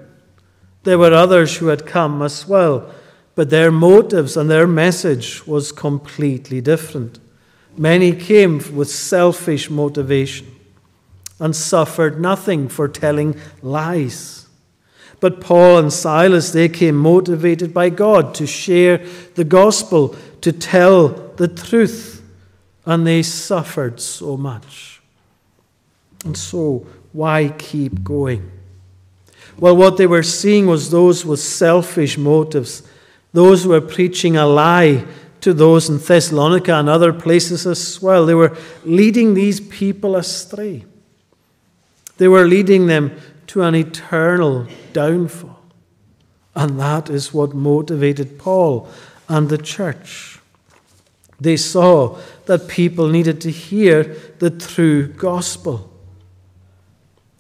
[0.84, 2.90] There were others who had come as well,
[3.34, 7.18] but their motives and their message was completely different.
[7.76, 10.46] Many came with selfish motivation
[11.38, 14.48] and suffered nothing for telling lies.
[15.20, 18.98] But Paul and Silas, they came motivated by God to share
[19.34, 22.22] the gospel, to tell the truth,
[22.84, 24.91] and they suffered so much.
[26.24, 28.50] And so, why keep going?
[29.58, 32.82] Well, what they were seeing was those with selfish motives,
[33.32, 35.04] those who were preaching a lie
[35.40, 38.24] to those in Thessalonica and other places as well.
[38.24, 40.84] They were leading these people astray,
[42.18, 43.16] they were leading them
[43.48, 45.58] to an eternal downfall.
[46.54, 48.88] And that is what motivated Paul
[49.28, 50.38] and the church.
[51.40, 54.04] They saw that people needed to hear
[54.38, 55.91] the true gospel.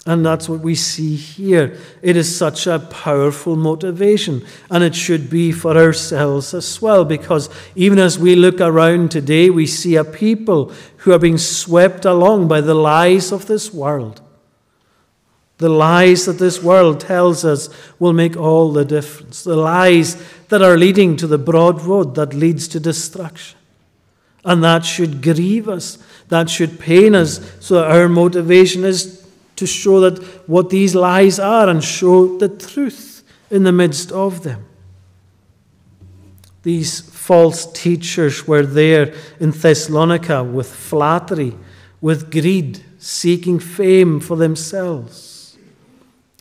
[0.04, 1.78] And that's what we see here.
[2.02, 7.48] It is such a powerful motivation, and it should be for ourselves as well, because
[7.76, 12.48] even as we look around today, we see a people who are being swept along
[12.48, 14.20] by the lies of this world.
[15.58, 17.68] The lies that this world tells us
[18.00, 19.44] will make all the difference.
[19.44, 23.56] The lies that are leading to the broad road that leads to destruction.
[24.44, 29.21] And that should grieve us, that should pain us, so that our motivation is
[29.62, 34.42] to show that what these lies are and show the truth in the midst of
[34.42, 34.66] them.
[36.64, 41.56] These false teachers were there in Thessalonica with flattery,
[42.00, 45.56] with greed, seeking fame for themselves.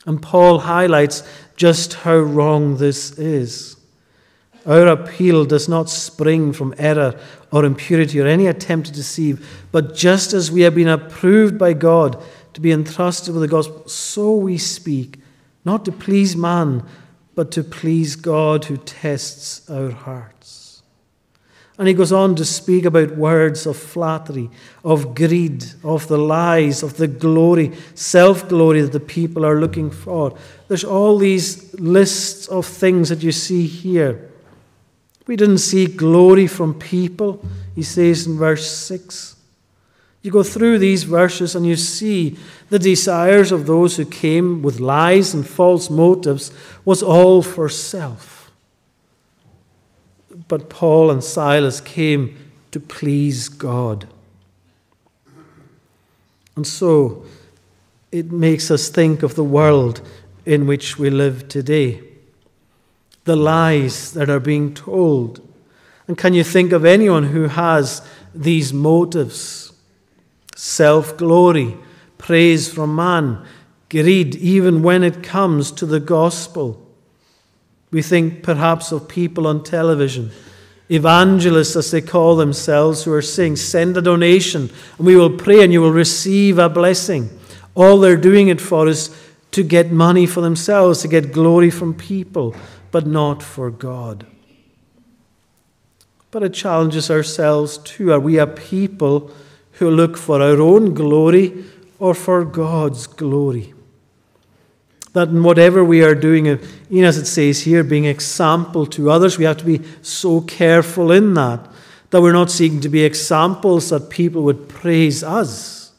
[0.07, 1.21] And Paul highlights
[1.55, 3.77] just how wrong this is.
[4.65, 7.19] Our appeal does not spring from error
[7.51, 11.73] or impurity or any attempt to deceive, but just as we have been approved by
[11.73, 15.19] God to be entrusted with the gospel, so we speak,
[15.63, 16.83] not to please man,
[17.35, 20.61] but to please God who tests our hearts.
[21.77, 24.51] And he goes on to speak about words of flattery,
[24.83, 29.89] of greed, of the lies, of the glory, self glory that the people are looking
[29.89, 30.37] for.
[30.67, 34.29] There's all these lists of things that you see here.
[35.25, 37.43] We didn't see glory from people,
[37.73, 39.37] he says in verse 6.
[40.21, 42.37] You go through these verses and you see
[42.69, 46.51] the desires of those who came with lies and false motives
[46.85, 48.51] was all for self.
[50.47, 52.37] But Paul and Silas came
[52.71, 54.07] to please God.
[56.55, 57.25] And so
[58.11, 60.01] it makes us think of the world
[60.45, 62.01] in which we live today,
[63.23, 65.47] the lies that are being told.
[66.07, 68.05] And can you think of anyone who has
[68.35, 69.70] these motives?
[70.61, 71.75] Self glory,
[72.19, 73.43] praise from man,
[73.89, 76.79] greed, even when it comes to the gospel.
[77.89, 80.29] We think perhaps of people on television
[80.87, 85.63] evangelists, as they call themselves, who are saying, Send a donation and we will pray
[85.63, 87.31] and you will receive a blessing.
[87.73, 89.09] All they're doing it for is
[89.51, 92.55] to get money for themselves, to get glory from people,
[92.91, 94.27] but not for God.
[96.29, 98.13] But it challenges ourselves too.
[98.13, 99.31] Are we a people
[99.81, 101.65] who look for our own glory
[101.97, 103.73] or for God's glory?
[105.13, 106.57] That in whatever we are doing, uh,
[106.91, 111.11] even as it says here, being example to others, we have to be so careful
[111.11, 111.67] in that,
[112.11, 115.93] that we're not seeking to be examples that people would praise us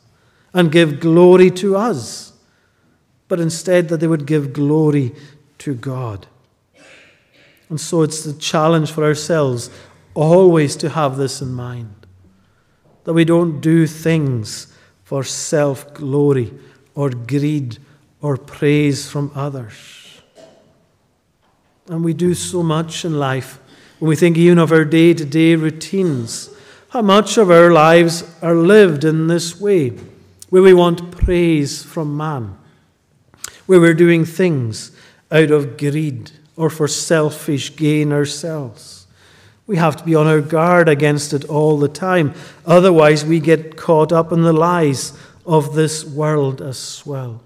[0.54, 2.32] and give glory to us,
[3.26, 5.12] but instead that they would give glory
[5.58, 6.28] to God.
[7.68, 9.70] And so it's the challenge for ourselves
[10.14, 12.01] always to have this in mind
[13.04, 14.72] that we don't do things
[15.04, 16.52] for self glory
[16.94, 17.78] or greed
[18.20, 20.20] or praise from others.
[21.88, 23.60] And we do so much in life
[23.98, 26.50] when we think even of our day to day routines.
[26.90, 29.90] How much of our lives are lived in this way,
[30.50, 32.56] where we want praise from man,
[33.66, 34.92] where we're doing things
[35.30, 39.01] out of greed or for selfish gain ourselves.
[39.66, 42.34] We have to be on our guard against it all the time.
[42.66, 47.40] Otherwise, we get caught up in the lies of this world as well.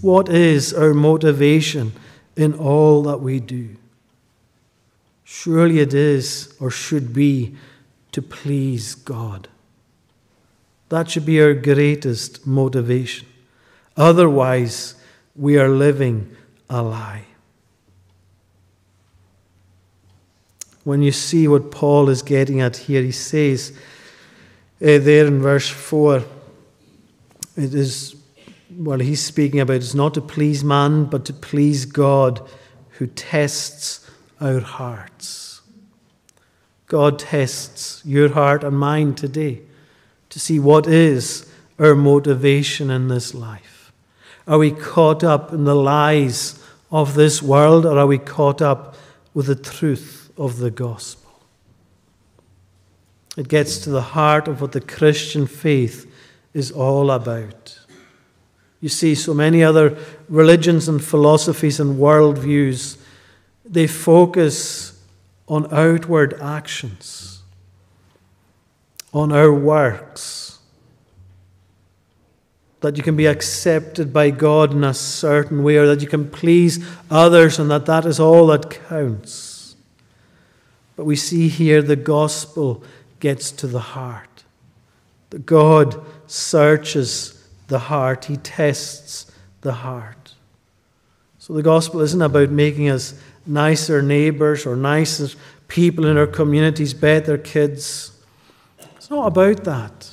[0.00, 1.92] What is our motivation
[2.36, 3.76] in all that we do?
[5.24, 7.54] Surely it is, or should be,
[8.12, 9.48] to please God.
[10.88, 13.26] That should be our greatest motivation.
[13.96, 14.94] Otherwise,
[15.34, 16.34] we are living
[16.70, 17.25] a lie.
[20.86, 23.76] When you see what Paul is getting at here, he says
[24.80, 26.18] uh, there in verse 4
[27.56, 28.14] it is
[28.70, 32.40] well, he's speaking about it's not to please man, but to please God
[32.90, 34.08] who tests
[34.40, 35.60] our hearts.
[36.86, 39.62] God tests your heart and mine today
[40.30, 43.90] to see what is our motivation in this life.
[44.46, 46.62] Are we caught up in the lies
[46.92, 48.94] of this world, or are we caught up
[49.34, 51.32] with the truth of the gospel?
[53.36, 56.10] It gets to the heart of what the Christian faith
[56.54, 57.78] is all about.
[58.80, 62.98] You see, so many other religions and philosophies and worldviews,
[63.64, 65.02] they focus
[65.48, 67.42] on outward actions,
[69.12, 70.58] on our works,
[72.80, 76.30] that you can be accepted by God in a certain way, or that you can
[76.30, 79.55] please others, and that that is all that counts.
[80.96, 82.82] But we see here the gospel
[83.20, 84.44] gets to the heart.
[85.30, 89.30] That God searches the heart, He tests
[89.60, 90.34] the heart.
[91.38, 93.14] So the gospel isn't about making us
[93.46, 95.28] nicer neighbors or nicer
[95.68, 98.12] people in our communities, better kids.
[98.96, 100.10] It's not about that.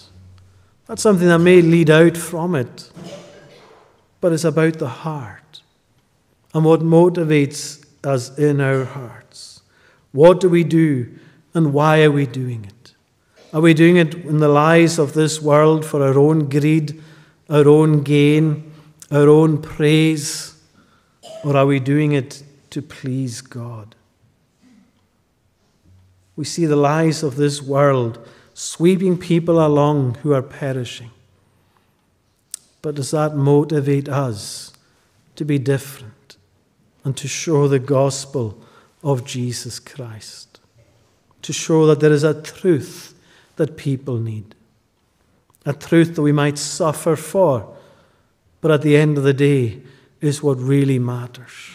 [0.88, 2.92] That's something that may lead out from it.
[4.22, 5.62] But it's about the heart
[6.54, 9.23] and what motivates us in our hearts.
[10.14, 11.12] What do we do
[11.54, 12.94] and why are we doing it?
[13.54, 17.04] Are we doing it in the lies of this world for our own greed
[17.50, 18.72] our own gain,
[19.12, 20.58] our own praise,
[21.44, 23.96] or are we doing it to please God?
[26.36, 31.12] We see the lies of this world sweeping people along who are perishing.
[32.82, 34.74] But does that motivate us
[35.36, 36.38] to be different
[37.04, 38.63] and to show the gospel
[39.04, 40.60] of Jesus Christ?
[41.42, 43.14] To show that there is a truth
[43.58, 44.56] that people need
[45.66, 47.76] a truth that we might suffer for,
[48.62, 49.82] but at the end of the day
[50.22, 51.72] is what really matters.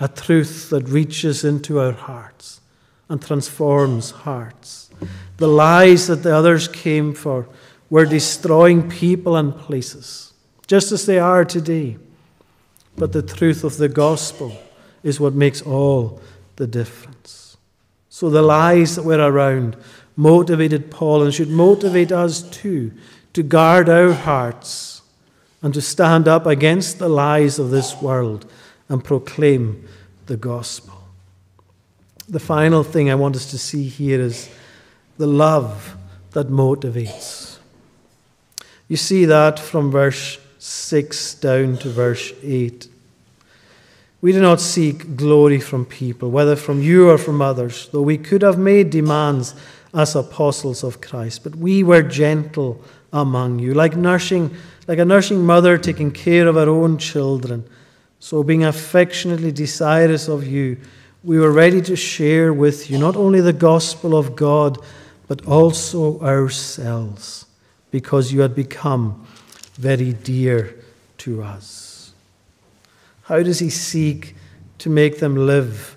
[0.00, 2.60] A truth that reaches into our hearts
[3.08, 4.90] and transforms hearts.
[5.36, 7.48] The lies that the others came for
[7.90, 10.32] were destroying people and places,
[10.66, 11.98] just as they are today.
[12.96, 14.56] But the truth of the gospel
[15.02, 16.20] is what makes all
[16.56, 17.56] the difference.
[18.08, 19.76] So the lies that were around
[20.16, 22.92] motivated Paul and should motivate us too
[23.32, 25.02] to guard our hearts
[25.62, 28.50] and to stand up against the lies of this world
[28.88, 29.88] and proclaim
[30.26, 30.94] the gospel.
[32.28, 34.50] The final thing I want us to see here is
[35.18, 35.96] the love
[36.32, 37.58] that motivates.
[38.88, 42.88] You see that from verse 6 down to verse 8.
[44.22, 48.18] We do not seek glory from people, whether from you or from others, though we
[48.18, 49.54] could have made demands
[49.94, 51.42] as apostles of Christ.
[51.42, 54.54] But we were gentle among you, like nursing,
[54.86, 57.64] like a nursing mother taking care of her own children.
[58.18, 60.76] So being affectionately desirous of you,
[61.24, 64.78] we were ready to share with you not only the gospel of God,
[65.28, 67.46] but also ourselves,
[67.90, 69.26] because you had become
[69.74, 70.76] very dear
[71.18, 71.79] to us.
[73.30, 74.34] How does he seek
[74.78, 75.96] to make them live,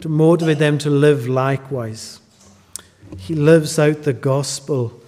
[0.00, 2.18] to motivate them to live likewise?
[3.16, 5.00] He lives out the gospel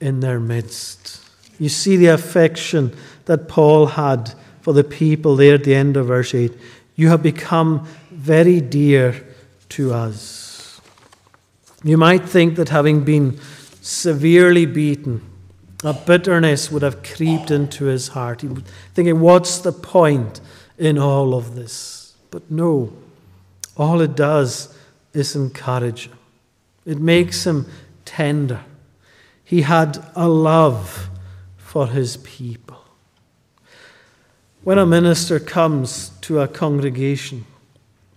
[0.00, 1.20] in their midst.
[1.58, 2.94] You see the affection
[3.24, 6.52] that Paul had for the people there at the end of verse 8.
[6.94, 9.26] You have become very dear
[9.70, 10.80] to us.
[11.82, 13.40] You might think that having been
[13.80, 15.22] severely beaten,
[15.82, 18.42] a bitterness would have creeped into his heart.
[18.42, 20.40] He would thinking, what's the point
[20.78, 22.14] in all of this?
[22.30, 22.92] But no,
[23.76, 24.76] all it does
[25.12, 26.18] is encourage him.
[26.84, 27.66] It makes him
[28.04, 28.64] tender.
[29.44, 31.10] He had a love
[31.56, 32.84] for his people.
[34.62, 37.46] When a minister comes to a congregation,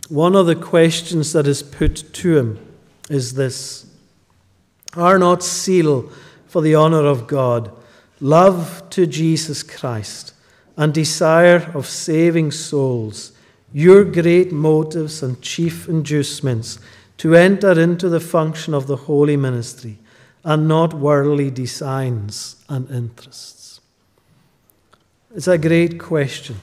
[0.09, 2.59] one of the questions that is put to him
[3.09, 3.85] is this
[4.95, 6.11] Are not seal
[6.47, 7.71] for the honour of God,
[8.19, 10.33] love to Jesus Christ,
[10.77, 13.31] and desire of saving souls,
[13.73, 16.79] your great motives and chief inducements
[17.17, 19.97] to enter into the function of the holy ministry,
[20.43, 23.79] and not worldly designs and interests?
[25.35, 26.55] It's a great question.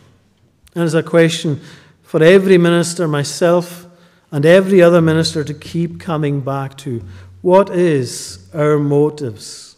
[0.74, 1.60] And it's a question
[2.02, 3.86] for every minister, myself,
[4.30, 7.02] and every other minister to keep coming back to.
[7.40, 9.68] What is our motives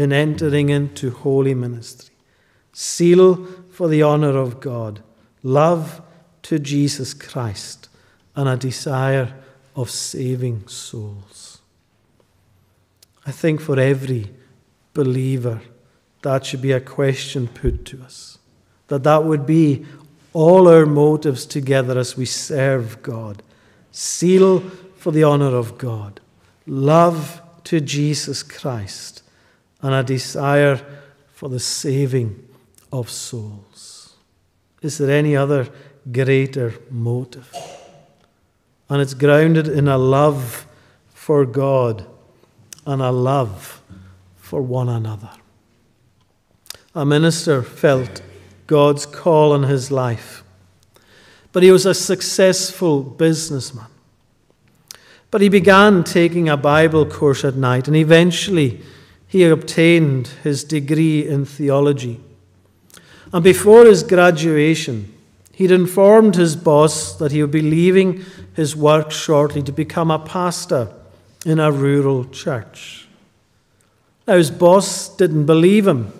[0.00, 2.14] in entering into holy ministry.
[2.72, 3.46] Seal
[3.80, 5.02] for the honor of God,
[5.42, 6.02] love
[6.42, 7.88] to Jesus Christ,
[8.36, 9.32] and a desire
[9.74, 11.62] of saving souls.
[13.24, 14.32] I think for every
[14.92, 15.62] believer,
[16.20, 18.36] that should be a question put to us.
[18.88, 19.86] That that would be
[20.34, 23.42] all our motives together as we serve God.
[23.92, 24.60] Seal
[24.94, 26.20] for the honor of God.
[26.66, 29.22] Love to Jesus Christ
[29.80, 30.84] and a desire
[31.32, 32.46] for the saving
[32.92, 33.69] of souls.
[34.82, 35.68] Is there any other
[36.10, 37.52] greater motive?
[38.88, 40.66] And it's grounded in a love
[41.14, 42.06] for God
[42.86, 43.82] and a love
[44.36, 45.30] for one another.
[46.94, 48.22] A minister felt
[48.66, 50.42] God's call on his life,
[51.52, 53.86] but he was a successful businessman.
[55.30, 58.80] But he began taking a Bible course at night and eventually
[59.28, 62.20] he obtained his degree in theology.
[63.32, 65.14] And before his graduation,
[65.52, 68.24] he'd informed his boss that he would be leaving
[68.54, 70.92] his work shortly to become a pastor
[71.46, 73.08] in a rural church.
[74.26, 76.12] Now, his boss didn't believe him,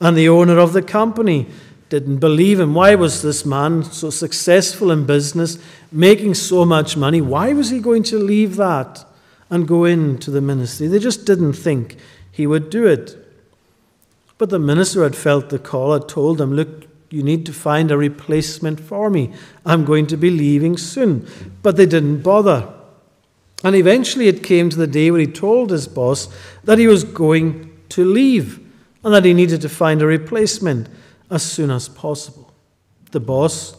[0.00, 1.46] and the owner of the company
[1.88, 2.74] didn't believe him.
[2.74, 5.58] Why was this man so successful in business,
[5.90, 7.20] making so much money?
[7.20, 9.04] Why was he going to leave that
[9.50, 10.86] and go into the ministry?
[10.86, 11.98] They just didn't think
[12.30, 13.21] he would do it.
[14.38, 17.90] But the minister had felt the call, had told him, Look, you need to find
[17.90, 19.32] a replacement for me.
[19.66, 21.26] I'm going to be leaving soon.
[21.62, 22.72] But they didn't bother.
[23.62, 26.28] And eventually it came to the day where he told his boss
[26.64, 28.58] that he was going to leave
[29.04, 30.88] and that he needed to find a replacement
[31.30, 32.52] as soon as possible.
[33.10, 33.76] The boss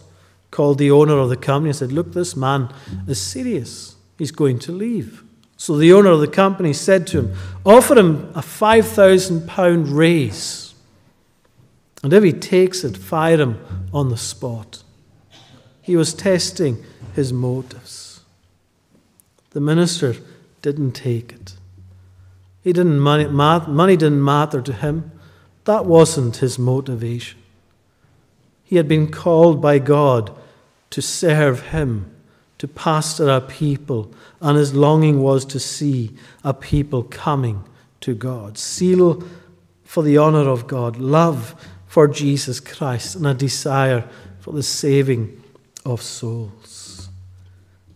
[0.52, 2.74] called the owner of the company and said, Look, this man
[3.08, 3.96] is serious.
[4.18, 5.24] He's going to leave.
[5.58, 10.74] So the owner of the company said to him, Offer him a £5,000 raise.
[12.04, 14.84] And if he takes it, fire him on the spot.
[15.82, 16.84] He was testing
[17.14, 18.22] his motives.
[19.52, 20.16] The minister
[20.62, 21.54] didn't take it.
[22.64, 25.12] He didn't money, money didn't matter to him.
[25.66, 27.40] That wasn't his motivation.
[28.64, 30.36] He had been called by God
[30.90, 32.10] to serve him
[32.58, 34.12] to pastor a people,
[34.44, 36.12] and his longing was to see
[36.44, 37.64] a people coming
[38.02, 38.58] to God.
[38.60, 39.24] Seal
[39.84, 41.56] for the honor of God, love
[41.88, 44.08] for Jesus Christ, and a desire
[44.40, 45.42] for the saving
[45.86, 47.10] of souls.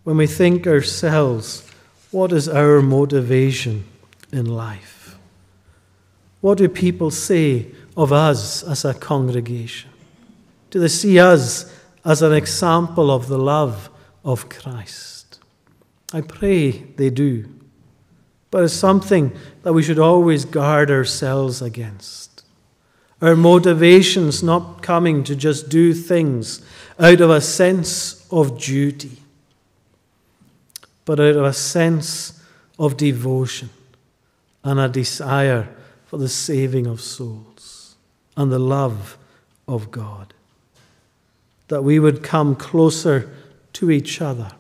[0.04, 1.70] When we think ourselves,
[2.10, 3.84] what is our motivation
[4.32, 5.18] in life?
[6.42, 9.92] What do people say of us as a congregation?
[10.72, 11.72] Do they see us
[12.08, 13.90] as an example of the love
[14.24, 15.17] of Christ.
[16.14, 17.50] I pray they do.
[18.50, 22.44] But it's something that we should always guard ourselves against.
[23.22, 26.62] Our motivations not coming to just do things
[27.00, 29.18] out of a sense of duty,
[31.04, 32.42] but out of a sense
[32.80, 33.70] of devotion
[34.64, 35.68] and a desire
[36.06, 37.96] for the saving of souls
[38.38, 39.18] and the love
[39.68, 40.34] of God.
[41.68, 43.34] That we would come closer
[43.74, 44.52] to each other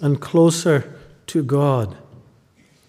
[0.00, 0.94] and closer
[1.28, 1.96] to God.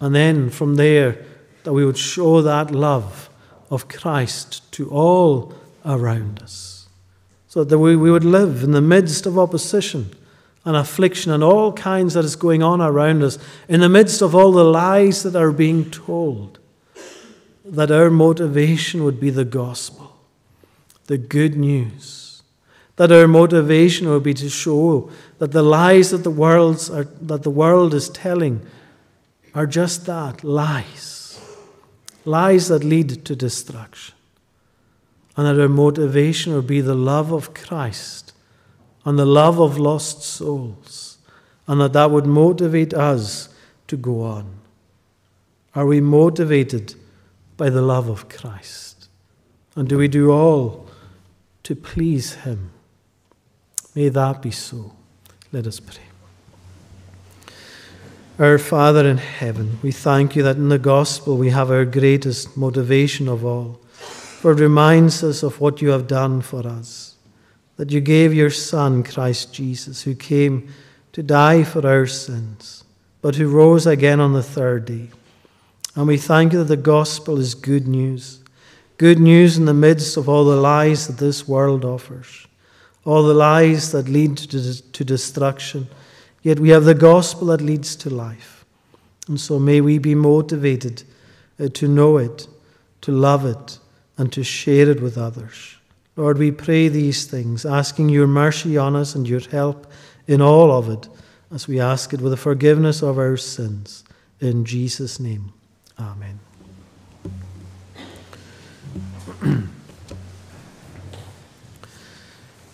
[0.00, 1.24] And then from there,
[1.64, 3.28] that we would show that love
[3.70, 5.54] of Christ to all
[5.84, 6.88] around us.
[7.48, 10.10] So that we, we would live in the midst of opposition
[10.64, 13.38] and affliction and all kinds that is going on around us,
[13.68, 16.58] in the midst of all the lies that are being told,
[17.64, 20.16] that our motivation would be the gospel,
[21.06, 22.29] the good news.
[23.00, 27.44] That our motivation would be to show that the lies that the, world's are, that
[27.44, 28.60] the world is telling
[29.54, 31.40] are just that lies.
[32.26, 34.14] Lies that lead to destruction.
[35.34, 38.34] And that our motivation would be the love of Christ
[39.06, 41.16] and the love of lost souls.
[41.66, 43.48] And that that would motivate us
[43.86, 44.56] to go on.
[45.74, 46.96] Are we motivated
[47.56, 49.08] by the love of Christ?
[49.74, 50.86] And do we do all
[51.62, 52.72] to please Him?
[53.94, 54.92] May that be so.
[55.52, 55.96] Let us pray.
[58.38, 62.56] Our Father in heaven, we thank you that in the gospel we have our greatest
[62.56, 67.16] motivation of all, for it reminds us of what you have done for us,
[67.76, 70.72] that you gave your Son, Christ Jesus, who came
[71.12, 72.84] to die for our sins,
[73.20, 75.08] but who rose again on the third day.
[75.94, 78.42] And we thank you that the gospel is good news,
[78.96, 82.46] good news in the midst of all the lies that this world offers,
[83.04, 85.88] all the lies that lead to, to destruction
[86.42, 88.64] Yet we have the gospel that leads to life.
[89.28, 91.02] And so may we be motivated
[91.58, 92.46] uh, to know it,
[93.02, 93.78] to love it,
[94.16, 95.76] and to share it with others.
[96.16, 99.86] Lord, we pray these things, asking your mercy on us and your help
[100.26, 101.08] in all of it,
[101.52, 104.04] as we ask it with the forgiveness of our sins.
[104.40, 105.52] In Jesus' name,
[105.98, 106.40] amen.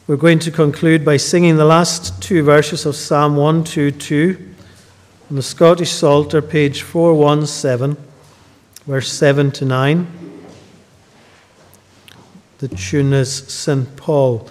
[0.08, 4.54] We're going to conclude by singing the last two verses of Psalm 122
[5.28, 8.00] on the Scottish Psalter, page 417,
[8.86, 10.06] verse 7 to 9.
[12.58, 13.96] The tune is St.
[13.96, 14.48] Paul.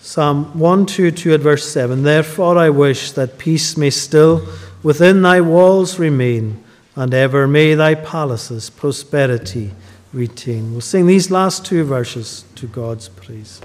[0.00, 4.44] Psalm 122 at verse 7 Therefore I wish that peace may still
[4.82, 6.60] within thy walls remain,
[6.96, 9.70] and ever may thy palaces prosperity
[10.12, 10.72] retain.
[10.72, 13.60] We'll sing these last two verses to God's praise.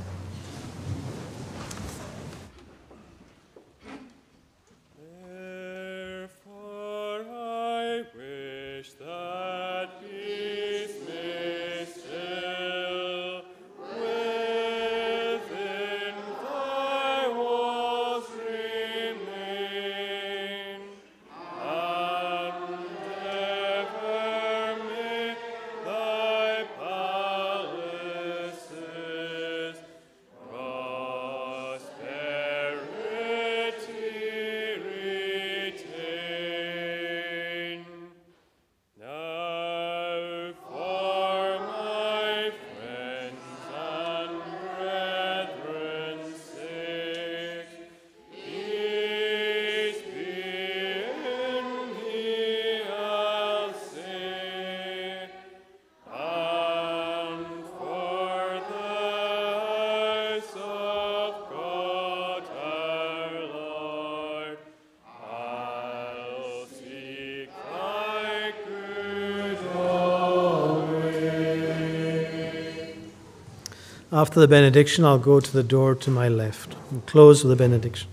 [74.38, 77.56] After the benediction, I'll go to the door to my left and close with the
[77.56, 78.08] benediction.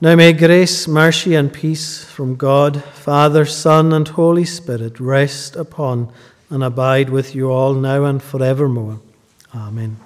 [0.00, 6.12] Now may grace, mercy, and peace from God, Father, Son, and Holy Spirit rest upon
[6.50, 8.98] and abide with you all now and forevermore.
[9.54, 9.98] Amen.